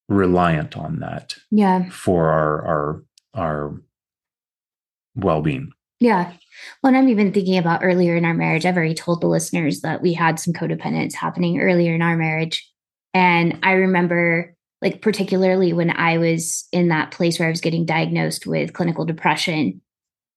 [0.08, 3.82] reliant on that yeah for our our our
[5.16, 6.32] well-being yeah.
[6.82, 8.64] Well, I'm even thinking about earlier in our marriage.
[8.64, 12.69] I've already told the listeners that we had some codependence happening earlier in our marriage.
[13.12, 17.84] And I remember, like, particularly when I was in that place where I was getting
[17.84, 19.80] diagnosed with clinical depression,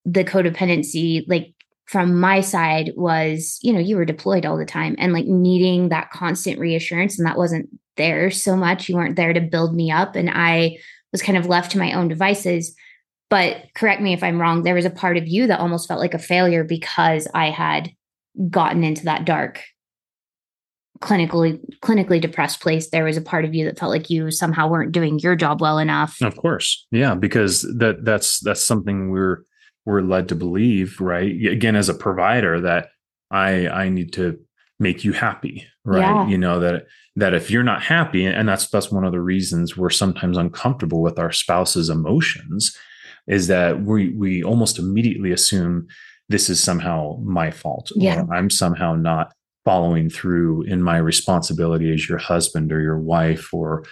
[0.05, 1.53] the codependency, like,
[1.85, 5.89] from my side was, you know, you were deployed all the time and like needing
[5.89, 7.19] that constant reassurance.
[7.19, 8.87] And that wasn't there so much.
[8.87, 10.15] You weren't there to build me up.
[10.15, 10.77] And I
[11.11, 12.75] was kind of left to my own devices.
[13.29, 15.99] But correct me if I'm wrong, there was a part of you that almost felt
[15.99, 17.91] like a failure because I had
[18.49, 19.61] gotten into that dark
[21.03, 24.67] clinically clinically depressed place there was a part of you that felt like you somehow
[24.67, 29.43] weren't doing your job well enough of course yeah because that that's that's something we're
[29.85, 32.87] we're led to believe right again as a provider that
[33.31, 34.39] i i need to
[34.79, 36.27] make you happy right yeah.
[36.27, 36.85] you know that
[37.17, 41.01] that if you're not happy and that's that's one of the reasons we're sometimes uncomfortable
[41.01, 42.75] with our spouse's emotions
[43.27, 45.85] is that we we almost immediately assume
[46.29, 48.23] this is somehow my fault yeah.
[48.31, 49.33] i'm somehow not
[49.65, 53.85] following through in my responsibility as your husband or your wife or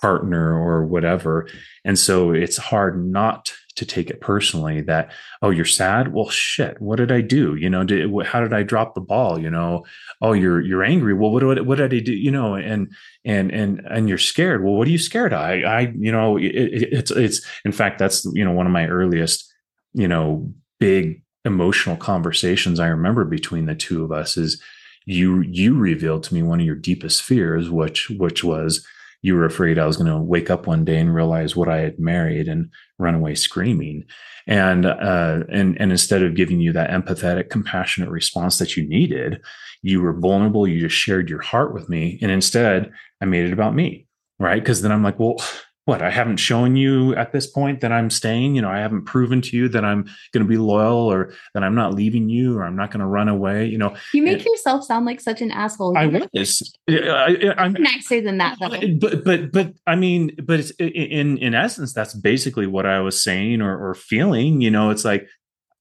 [0.00, 1.48] partner or whatever.
[1.84, 5.10] And so it's hard not to take it personally that,
[5.40, 6.12] oh, you're sad.
[6.12, 7.54] Well, shit, what did I do?
[7.56, 9.38] You know, did, how did I drop the ball?
[9.38, 9.84] You know,
[10.20, 11.14] oh, you're, you're angry.
[11.14, 12.12] Well, what, what, what did I do?
[12.12, 12.92] You know, and,
[13.24, 14.62] and, and, and you're scared.
[14.62, 15.40] Well, what are you scared of?
[15.40, 18.86] I, I, you know, it, it's, it's, in fact, that's, you know, one of my
[18.86, 19.50] earliest,
[19.94, 24.62] you know, big emotional conversations I remember between the two of us is,
[25.06, 28.86] you you revealed to me one of your deepest fears which which was
[29.24, 31.78] you were afraid I was going to wake up one day and realize what I
[31.78, 34.04] had married and run away screaming.
[34.46, 39.40] And uh, and and instead of giving you that empathetic, compassionate response that you needed,
[39.80, 40.68] you were vulnerable.
[40.68, 42.92] You just shared your heart with me, and instead,
[43.22, 44.06] I made it about me,
[44.38, 44.60] right?
[44.60, 45.42] Because then I'm like, well,
[45.86, 48.54] what i haven't shown you at this point that i'm staying?
[48.54, 51.62] You know i haven't proven to you that i'm going to be loyal or that
[51.62, 53.94] i'm not leaving you or i'm not going to run away you know?
[54.12, 55.96] You make yourself sound like such an asshole.
[55.96, 56.76] I was.
[56.88, 58.96] I, am nicer than that though.
[58.98, 63.22] but but but i mean but it's in in essence that's basically what i was
[63.22, 64.90] saying or, or feeling you know?
[64.90, 65.26] It's like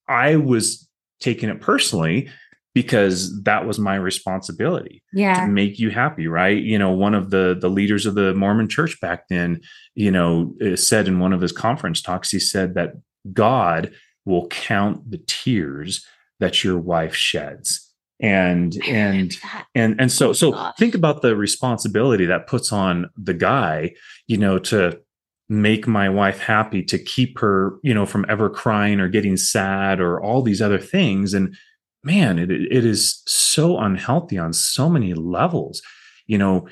[0.07, 0.87] i was
[1.19, 2.29] taking it personally
[2.73, 5.45] because that was my responsibility yeah.
[5.45, 6.61] to make you happy right?
[6.61, 9.61] You know one of the the leaders of the mormon church back then
[9.95, 12.93] you know uh, said in one of his conference talks he said that
[13.31, 13.93] god
[14.25, 16.05] will count the tears
[16.39, 17.89] that your wife sheds.
[18.19, 19.35] And and
[19.75, 20.75] and and so so Gosh.
[20.77, 23.95] think about the responsibility that puts on the guy
[24.27, 25.01] you know to
[25.49, 29.99] make my wife happy to keep her you know from ever crying or getting sad
[29.99, 31.33] or all these other things.
[31.33, 31.57] And
[32.03, 35.81] man, it, it is so unhealthy on so many levels,
[36.27, 36.67] you know.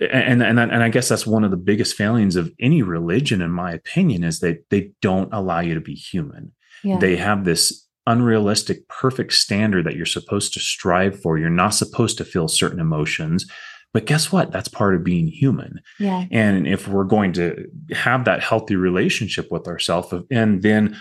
[0.00, 3.50] And, and and I guess that's one of the biggest failings of any religion, in
[3.50, 6.52] my opinion, is that they don't allow you to be human.
[6.82, 6.98] Yeah.
[6.98, 11.38] They have this unrealistic, perfect standard that you're supposed to strive for.
[11.38, 13.46] You're not supposed to feel certain emotions.
[13.92, 14.50] But guess what?
[14.50, 15.80] That's part of being human.
[16.00, 16.24] Yeah.
[16.32, 21.00] And if we're going to have that healthy relationship with ourselves, and then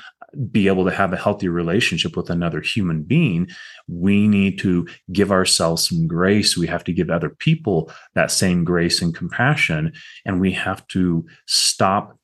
[0.51, 3.47] be able to have a healthy relationship with another human being,
[3.87, 6.57] we need to give ourselves some grace.
[6.57, 9.93] We have to give other people that same grace and compassion.
[10.25, 12.17] And we have to stop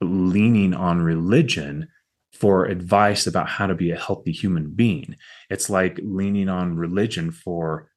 [0.00, 1.88] leaning on religion
[2.32, 5.16] for advice about how to be a healthy human being.
[5.48, 7.88] It's like leaning on religion for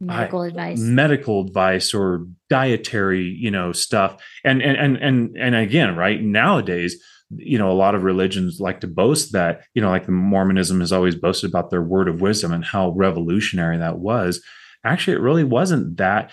[0.00, 0.78] medical I, advice.
[0.80, 4.22] Medical advice or dietary you know stuff.
[4.44, 7.02] And and and and and again right nowadays
[7.36, 10.80] you know a lot of religions like to boast that you know like the mormonism
[10.80, 14.42] has always boasted about their word of wisdom and how revolutionary that was.
[14.84, 16.30] Actually it really wasn't that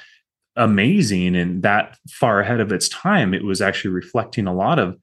[0.56, 3.34] amazing and that far ahead of its time.
[3.34, 4.98] It was actually reflecting a lot of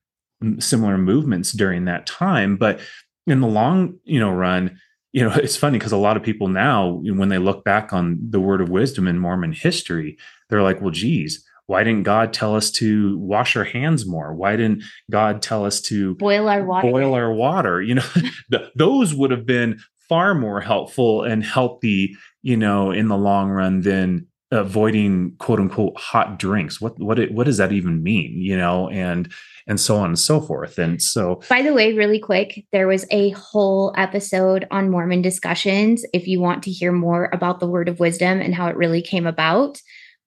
[0.58, 2.56] similar movements during that time.
[2.56, 2.80] But
[3.26, 4.78] in the long you know run
[5.12, 8.18] you know it's funny because a lot of people now when they look back on
[8.30, 10.16] the word of wisdom in mormon history
[10.48, 14.32] they're like well geez why didn't God tell us to wash our hands more?
[14.34, 16.90] Why didn't God tell us to boil our water?
[16.90, 17.82] Boil our water.
[17.82, 18.04] You know,
[18.48, 19.78] the, those would have been
[20.08, 25.98] far more helpful and healthy, you know, in the long run than avoiding quote unquote
[25.98, 26.80] hot drinks.
[26.80, 28.38] What what it, what does that even mean?
[28.38, 29.30] You know, and
[29.68, 30.78] and so on and so forth.
[30.78, 36.04] And so, by the way, really quick, there was a whole episode on Mormon discussions.
[36.12, 39.02] If you want to hear more about the word of wisdom and how it really
[39.02, 39.80] came about,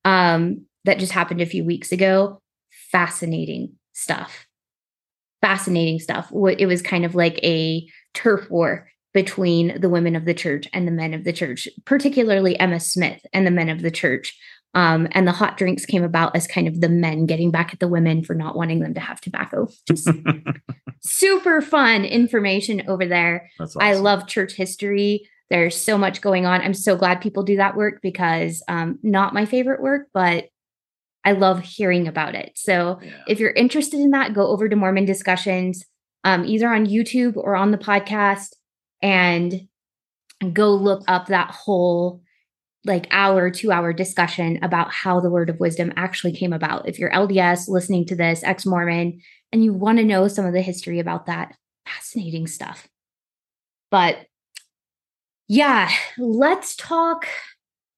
[0.06, 2.42] um, that just happened a few weeks ago.
[2.92, 4.46] Fascinating stuff.
[5.42, 6.32] Fascinating stuff.
[6.32, 10.88] It was kind of like a turf war between the women of the church and
[10.88, 14.38] the men of the church, particularly Emma Smith and the men of the church.
[14.74, 17.80] Um, and the hot drinks came about as kind of the men getting back at
[17.80, 19.68] the women for not wanting them to have tobacco.
[19.86, 20.10] Just
[21.02, 23.50] super fun information over there.
[23.60, 23.82] Awesome.
[23.82, 25.28] I love church history.
[25.50, 26.62] There's so much going on.
[26.62, 30.46] I'm so glad people do that work because um, not my favorite work, but
[31.26, 32.54] I love hearing about it.
[32.56, 33.12] So yeah.
[33.28, 35.84] if you're interested in that, go over to Mormon discussions,
[36.24, 38.56] um, either on YouTube or on the podcast,
[39.02, 39.68] and
[40.54, 42.22] go look up that whole
[42.86, 46.88] like hour, two hour discussion about how the word of wisdom actually came about.
[46.88, 49.22] If you're LDS listening to this, ex Mormon,
[49.52, 51.56] and you want to know some of the history about that,
[51.86, 52.88] fascinating stuff.
[53.92, 54.26] But
[55.48, 57.28] yeah, let's talk.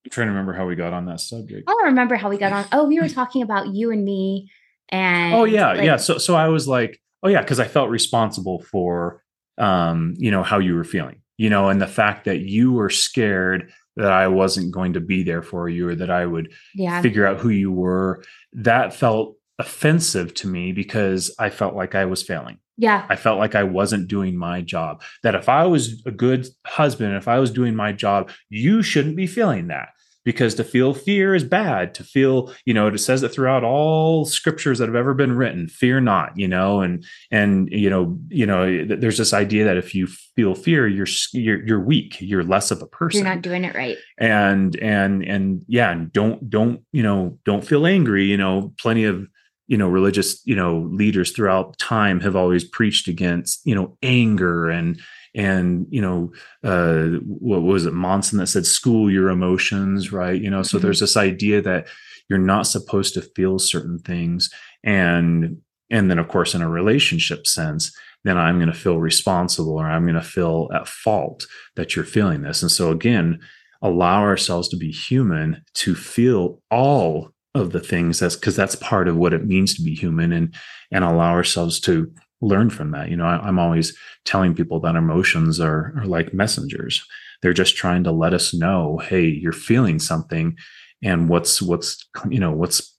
[0.05, 1.69] I'm trying to remember how we got on that subject.
[1.69, 2.65] I don't remember how we got on.
[2.71, 4.51] Oh, we were talking about you and me.
[4.89, 5.95] And oh yeah, like, yeah.
[5.95, 9.23] So so I was like, oh yeah, because I felt responsible for
[9.57, 12.89] um, you know, how you were feeling, you know, and the fact that you were
[12.89, 17.01] scared that I wasn't going to be there for you or that I would yeah.
[17.01, 18.23] figure out who you were.
[18.53, 22.57] That felt offensive to me because I felt like I was failing.
[22.77, 23.05] Yeah.
[23.07, 25.03] I felt like I wasn't doing my job.
[25.21, 29.15] That if I was a good husband, if I was doing my job, you shouldn't
[29.15, 29.89] be feeling that
[30.25, 34.25] because to feel fear is bad to feel you know it says it throughout all
[34.25, 38.45] scriptures that have ever been written fear not you know and and you know you
[38.45, 42.71] know there's this idea that if you feel fear you're you're, you're weak you're less
[42.71, 43.19] of a person.
[43.19, 43.97] You're not doing it right.
[44.17, 49.03] And and and yeah and don't don't you know don't feel angry you know plenty
[49.03, 49.27] of
[49.67, 54.69] you know religious you know leaders throughout time have always preached against you know anger
[54.69, 54.99] and
[55.35, 56.31] and you know
[56.63, 60.85] uh, what was it monson that said school your emotions right you know so mm-hmm.
[60.85, 61.87] there's this idea that
[62.29, 64.49] you're not supposed to feel certain things
[64.83, 65.57] and
[65.89, 69.85] and then of course in a relationship sense then i'm going to feel responsible or
[69.85, 73.39] i'm going to feel at fault that you're feeling this and so again
[73.81, 79.07] allow ourselves to be human to feel all of the things that's because that's part
[79.07, 80.55] of what it means to be human and
[80.91, 82.11] and allow ourselves to
[82.47, 83.09] learn from that.
[83.09, 87.05] You know, I, am always telling people that emotions are, are like messengers.
[87.41, 90.57] They're just trying to let us know, hey, you're feeling something,
[91.03, 92.97] and what's what's you know what's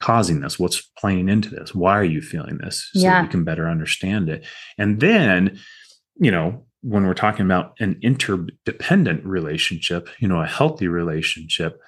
[0.00, 1.74] causing this, what's playing into this.
[1.74, 2.88] Why are you feeling this?
[2.92, 3.22] So yeah.
[3.22, 4.46] we can better understand it.
[4.78, 5.58] And then,
[6.16, 11.78] you know, when we're talking about an interdependent relationship, you know, a healthy relationship,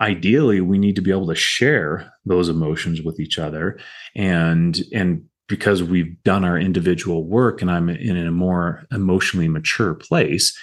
[0.00, 3.78] ideally we need to be able to share those emotions with each other
[4.14, 9.94] and and because we've done our individual work and I'm in a more emotionally mature
[9.94, 10.56] place,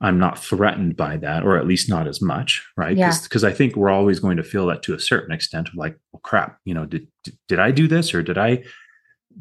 [0.00, 2.96] I'm not threatened by that, or at least not as much, right?
[2.96, 3.50] Because yeah.
[3.50, 6.20] I think we're always going to feel that to a certain extent of like, well,
[6.24, 7.06] crap, you know, did
[7.48, 8.64] did I do this, or did I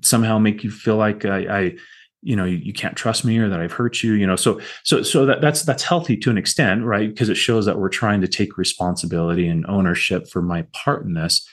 [0.01, 1.75] somehow make you feel like I, I
[2.21, 4.35] you know, you, you, can't trust me, or that I've hurt you, you know?
[4.35, 7.07] So so so that that's that's healthy to an extent, right?
[7.07, 11.13] Because it shows that we're trying to take responsibility and ownership for my part in
[11.13, 11.47] this,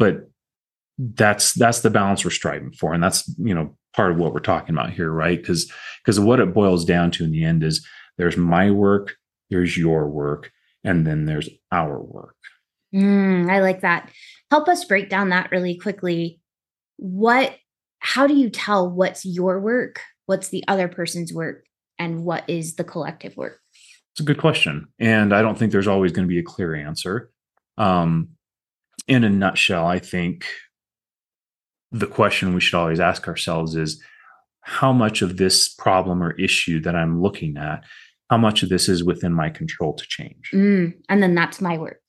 [0.00, 0.27] but
[0.98, 2.92] that's that's the balance we're striving for.
[2.92, 5.38] And that's you know part of what we're talking about here right?
[5.38, 5.70] Because
[6.04, 7.86] because what it boils down to in the end is
[8.16, 9.16] there's my work
[9.50, 10.50] there's your work
[10.84, 12.36] and then there's our work.
[12.94, 14.10] Mm, i like that.
[14.50, 16.40] Help us break down that really quickly.
[16.96, 17.56] What
[18.00, 21.64] how do you tell what's your work what's the other person's work
[21.98, 23.60] and what is the collective work?
[24.12, 26.74] It's a good question and i don't think there's always going to be a clear
[26.74, 27.30] answer.
[27.76, 28.30] Um
[29.06, 30.44] in a nutshell i think
[31.92, 34.02] the question we should always ask ourselves is
[34.60, 37.84] how much of this problem or issue that I'm looking at,
[38.28, 40.50] how much of this is within my control to change?
[40.52, 42.00] Mm, and then that's my work.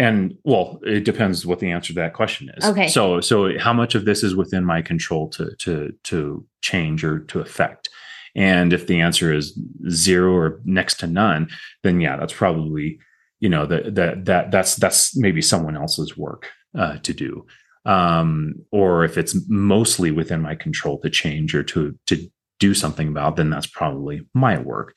[0.00, 2.64] And well, it depends what the answer to that question is.
[2.64, 2.88] Okay.
[2.88, 7.20] So so how much of this is within my control to to to change or
[7.20, 7.88] to affect?
[8.36, 9.58] And if the answer is
[9.88, 11.48] zero or next to none,
[11.82, 13.00] then yeah, that's probably
[13.40, 17.46] you know that that that that's that's maybe someone else's work uh, to do
[17.88, 22.30] um, or if it's mostly within my control to change or to to
[22.60, 24.94] do something about, then that's probably my work.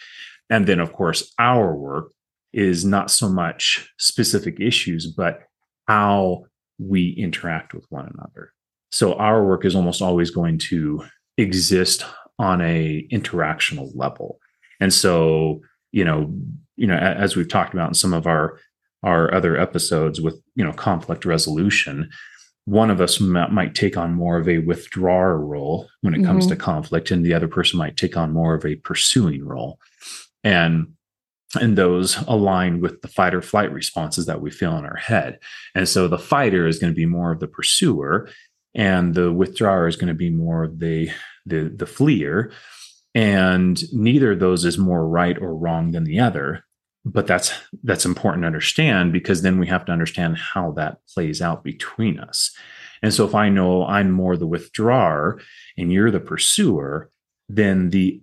[0.49, 2.11] And then, of course, our work
[2.53, 5.43] is not so much specific issues, but
[5.87, 6.45] how
[6.79, 8.51] we interact with one another.
[8.91, 11.05] So our work is almost always going to
[11.37, 12.03] exist
[12.39, 14.39] on a interactional level.
[14.81, 15.61] And so,
[15.93, 16.33] you know,
[16.75, 18.59] you know, as we've talked about in some of our
[19.03, 22.09] our other episodes with, you know, conflict resolution,
[22.65, 26.53] one of us might take on more of a withdrawer role when it comes mm-hmm.
[26.53, 29.79] to conflict and the other person might take on more of a pursuing role.
[30.43, 30.93] And
[31.59, 35.37] and those align with the fight or flight responses that we feel in our head.
[35.75, 38.29] And so the fighter is going to be more of the pursuer
[38.73, 41.09] and the withdrawer is going to be more of the
[41.45, 42.51] the the fleer.
[43.13, 46.63] And neither of those is more right or wrong than the other
[47.03, 51.41] but that's that's important to understand because then we have to understand how that plays
[51.41, 52.51] out between us.
[53.03, 55.41] And so if i know i'm more the withdrawer
[55.77, 57.09] and you're the pursuer
[57.49, 58.21] then the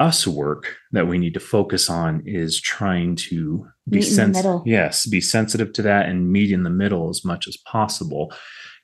[0.00, 5.20] us work that we need to focus on is trying to be sensitive yes be
[5.20, 8.32] sensitive to that and meet in the middle as much as possible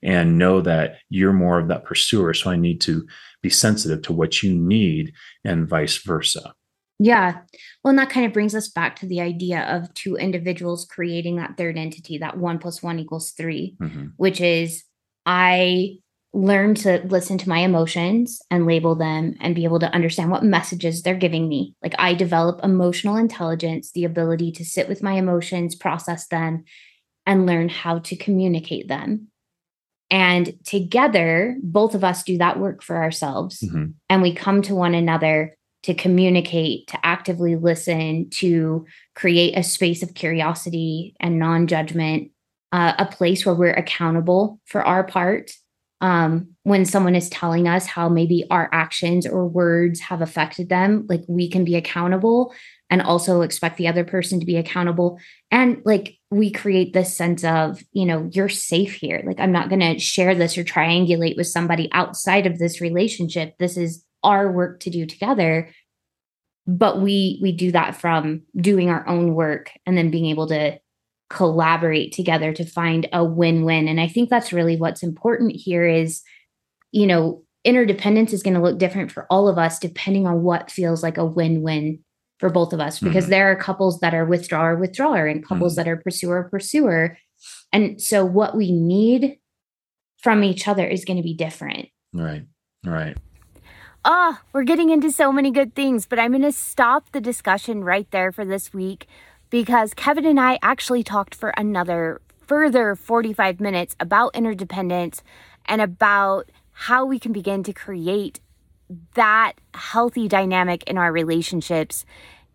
[0.03, 2.35] and know that you're more of that pursuer.
[2.35, 3.07] So i need to
[3.43, 5.13] be sensitive to what you need
[5.45, 6.55] and vice versa
[7.03, 7.39] Yeah.
[7.83, 11.37] Well, and that kind of brings us back to the idea of two individuals creating
[11.37, 14.07] that third entity, that one plus one equals 3 mm-hmm.
[14.17, 14.85] which is
[15.27, 15.97] I
[16.33, 20.45] learn to listen to my emotions and label them and be able to understand what
[20.45, 21.75] messages they're giving me.
[21.83, 26.65] Like I develop emotional intelligence, the ability to sit with my emotions, process them,
[27.27, 29.29] and learn how to communicate them.
[30.11, 33.61] And together, both of us do that work for ourselves.
[33.61, 33.93] Mm-hmm.
[34.09, 40.03] And we come to one another to communicate, to actively listen, to create a space
[40.03, 42.31] of curiosity and non judgment,
[42.71, 45.51] uh, a place where we're accountable for our part.
[46.01, 51.07] Um, when someone is telling us how maybe our actions or words have affected them,
[51.09, 52.53] like we can be accountable
[52.91, 55.19] and also expect the other person to be accountable.
[55.53, 59.23] And like we create this sense of, you know, you're safe here.
[59.25, 63.55] Like I'm not going to share this or triangulate with somebody outside of this relationship.
[63.59, 65.69] This is our work to do together
[66.67, 70.79] but we we do that from doing our own work and then being able to
[71.29, 76.23] collaborate together to find a win-win and i think that's really what's important here is
[76.93, 80.71] you know interdependence is going to look different for all of us depending on what
[80.71, 81.99] feels like a win-win
[82.39, 83.31] for both of us because mm-hmm.
[83.31, 85.85] there are couples that are withdrawer withdrawer and couples mm-hmm.
[85.85, 87.17] that are pursuer pursuer
[87.73, 89.39] and so what we need
[90.19, 92.45] from each other is going to be different right
[92.85, 93.17] right
[94.05, 97.85] Oh, we're getting into so many good things, but I'm going to stop the discussion
[97.85, 99.07] right there for this week
[99.49, 105.23] because Kevin and I actually talked for another further 45 minutes about interdependence
[105.67, 108.41] and about how we can begin to create
[109.15, 112.05] that healthy dynamic in our relationships.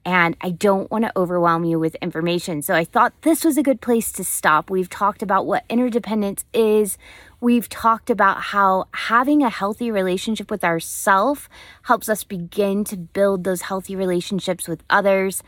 [0.04, 2.62] And I don't want to overwhelm you with information.
[2.62, 4.70] So I thought this was a good place to stop.
[4.70, 6.98] We've talked about what interdependence is.
[7.40, 11.48] We've talked about how having a healthy relationship with ourself
[11.84, 15.44] helps us begin to build those healthy relationships with others.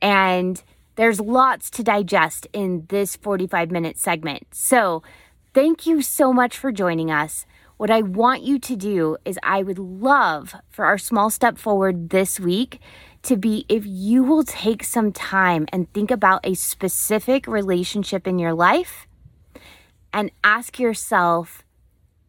[0.00, 0.62] And
[0.96, 4.46] there's lots to digest in this 45 minute segment.
[4.52, 5.02] So,
[5.52, 7.44] thank you so much for joining us.
[7.76, 12.08] What I want you to do is, I would love for our small step forward
[12.08, 12.80] this week
[13.22, 18.38] to be if you will take some time and think about a specific relationship in
[18.38, 19.06] your life
[20.14, 21.64] and ask yourself,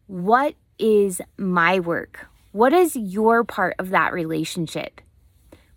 [0.08, 2.26] what is my work?
[2.50, 5.00] What is your part of that relationship?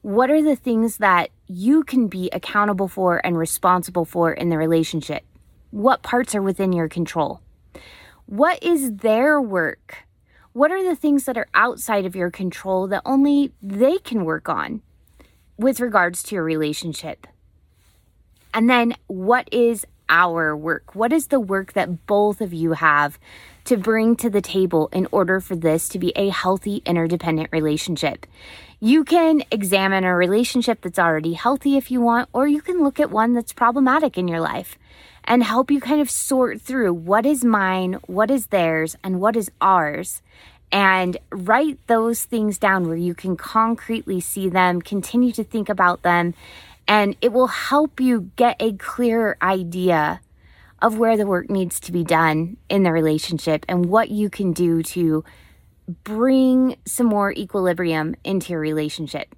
[0.01, 4.57] What are the things that you can be accountable for and responsible for in the
[4.57, 5.23] relationship?
[5.71, 7.41] What parts are within your control?
[8.25, 10.05] What is their work?
[10.53, 14.49] What are the things that are outside of your control that only they can work
[14.49, 14.81] on
[15.57, 17.27] with regards to your relationship?
[18.51, 20.95] And then what is our work?
[20.95, 23.19] What is the work that both of you have
[23.65, 28.25] to bring to the table in order for this to be a healthy, interdependent relationship?
[28.81, 32.99] You can examine a relationship that's already healthy if you want, or you can look
[32.99, 34.77] at one that's problematic in your life
[35.25, 39.35] and help you kind of sort through what is mine, what is theirs, and what
[39.35, 40.21] is ours.
[40.71, 46.03] And write those things down where you can concretely see them, continue to think about
[46.03, 46.33] them,
[46.89, 50.19] and it will help you get a clearer idea
[50.81, 54.53] of where the work needs to be done in the relationship and what you can
[54.53, 55.23] do to
[56.03, 59.35] bring some more equilibrium into your relationship.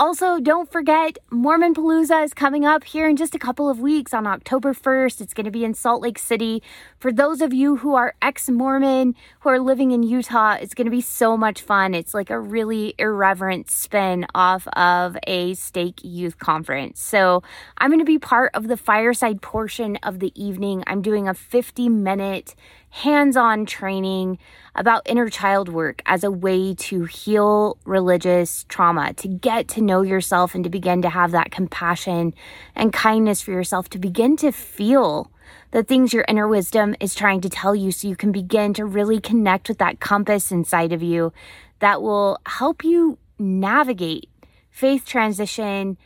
[0.00, 4.14] Also, don't forget, Mormon Palooza is coming up here in just a couple of weeks
[4.14, 5.20] on October 1st.
[5.20, 6.62] It's going to be in Salt Lake City.
[6.98, 10.86] For those of you who are ex Mormon, who are living in Utah, it's going
[10.86, 11.92] to be so much fun.
[11.92, 16.98] It's like a really irreverent spin off of a stake youth conference.
[16.98, 17.42] So,
[17.76, 20.82] I'm going to be part of the fireside portion of the evening.
[20.86, 22.54] I'm doing a 50 minute
[22.90, 24.38] hands on training
[24.74, 30.02] about inner child work as a way to heal religious trauma, to get to know
[30.02, 32.34] yourself and to begin to have that compassion
[32.74, 35.30] and kindness for yourself, to begin to feel
[35.70, 38.84] the things your inner wisdom is trying to tell you so you can begin to
[38.84, 41.32] really connect with that compass inside of you
[41.78, 44.28] that will help you navigate
[44.70, 45.96] faith transition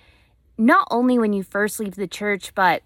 [0.56, 2.82] not only when you first leave the church, but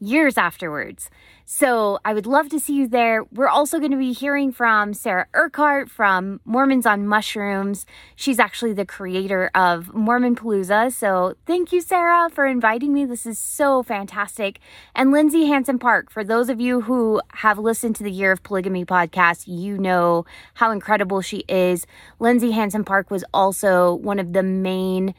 [0.00, 1.10] years afterwards.
[1.48, 3.22] So I would love to see you there.
[3.30, 7.86] We're also going to be hearing from Sarah Urquhart from Mormons on Mushrooms.
[8.16, 10.92] She's actually the creator of Mormon Palooza.
[10.92, 13.04] So thank you, Sarah, for inviting me.
[13.04, 14.58] This is so fantastic.
[14.92, 18.42] And Lindsay Hansen Park, for those of you who have listened to the Year of
[18.42, 21.86] Polygamy podcast, you know how incredible she is.
[22.18, 25.14] Lindsay Hansen Park was also one of the main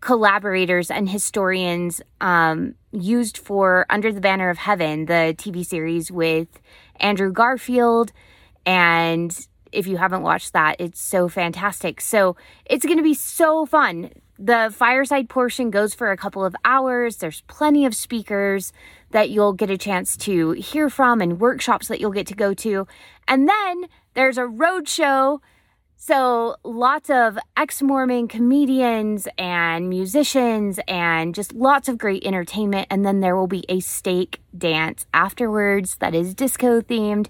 [0.00, 6.48] collaborators and historians um, used for Under the Banner of Heaven, the TV series with
[6.96, 8.12] Andrew Garfield.
[8.64, 9.38] And
[9.72, 12.00] if you haven't watched that, it's so fantastic.
[12.00, 14.10] So it's going to be so fun.
[14.38, 17.18] the fireside portion goes for a couple of hours.
[17.18, 18.72] There's plenty of speakers
[19.10, 22.54] that you'll get a chance to hear from and workshops that you'll get to go
[22.54, 22.86] to.
[23.28, 23.84] And then
[24.14, 25.42] there's a road show
[26.02, 32.86] so, lots of ex Mormon comedians and musicians, and just lots of great entertainment.
[32.88, 37.26] And then there will be a stake dance afterwards that is disco themed.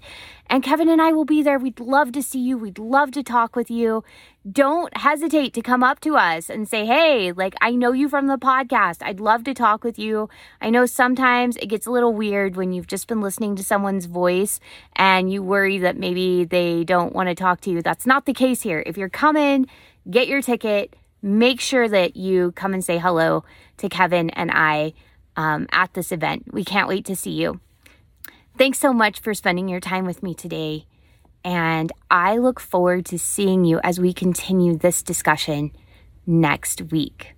[0.47, 1.57] And Kevin and I will be there.
[1.57, 2.57] We'd love to see you.
[2.57, 4.03] We'd love to talk with you.
[4.49, 8.27] Don't hesitate to come up to us and say, hey, like, I know you from
[8.27, 8.97] the podcast.
[9.01, 10.29] I'd love to talk with you.
[10.59, 14.07] I know sometimes it gets a little weird when you've just been listening to someone's
[14.07, 14.59] voice
[14.95, 17.81] and you worry that maybe they don't want to talk to you.
[17.81, 18.83] That's not the case here.
[18.85, 19.67] If you're coming,
[20.09, 20.95] get your ticket.
[21.21, 23.43] Make sure that you come and say hello
[23.77, 24.93] to Kevin and I
[25.37, 26.51] um, at this event.
[26.51, 27.59] We can't wait to see you.
[28.57, 30.85] Thanks so much for spending your time with me today.
[31.43, 35.71] And I look forward to seeing you as we continue this discussion
[36.27, 37.33] next week.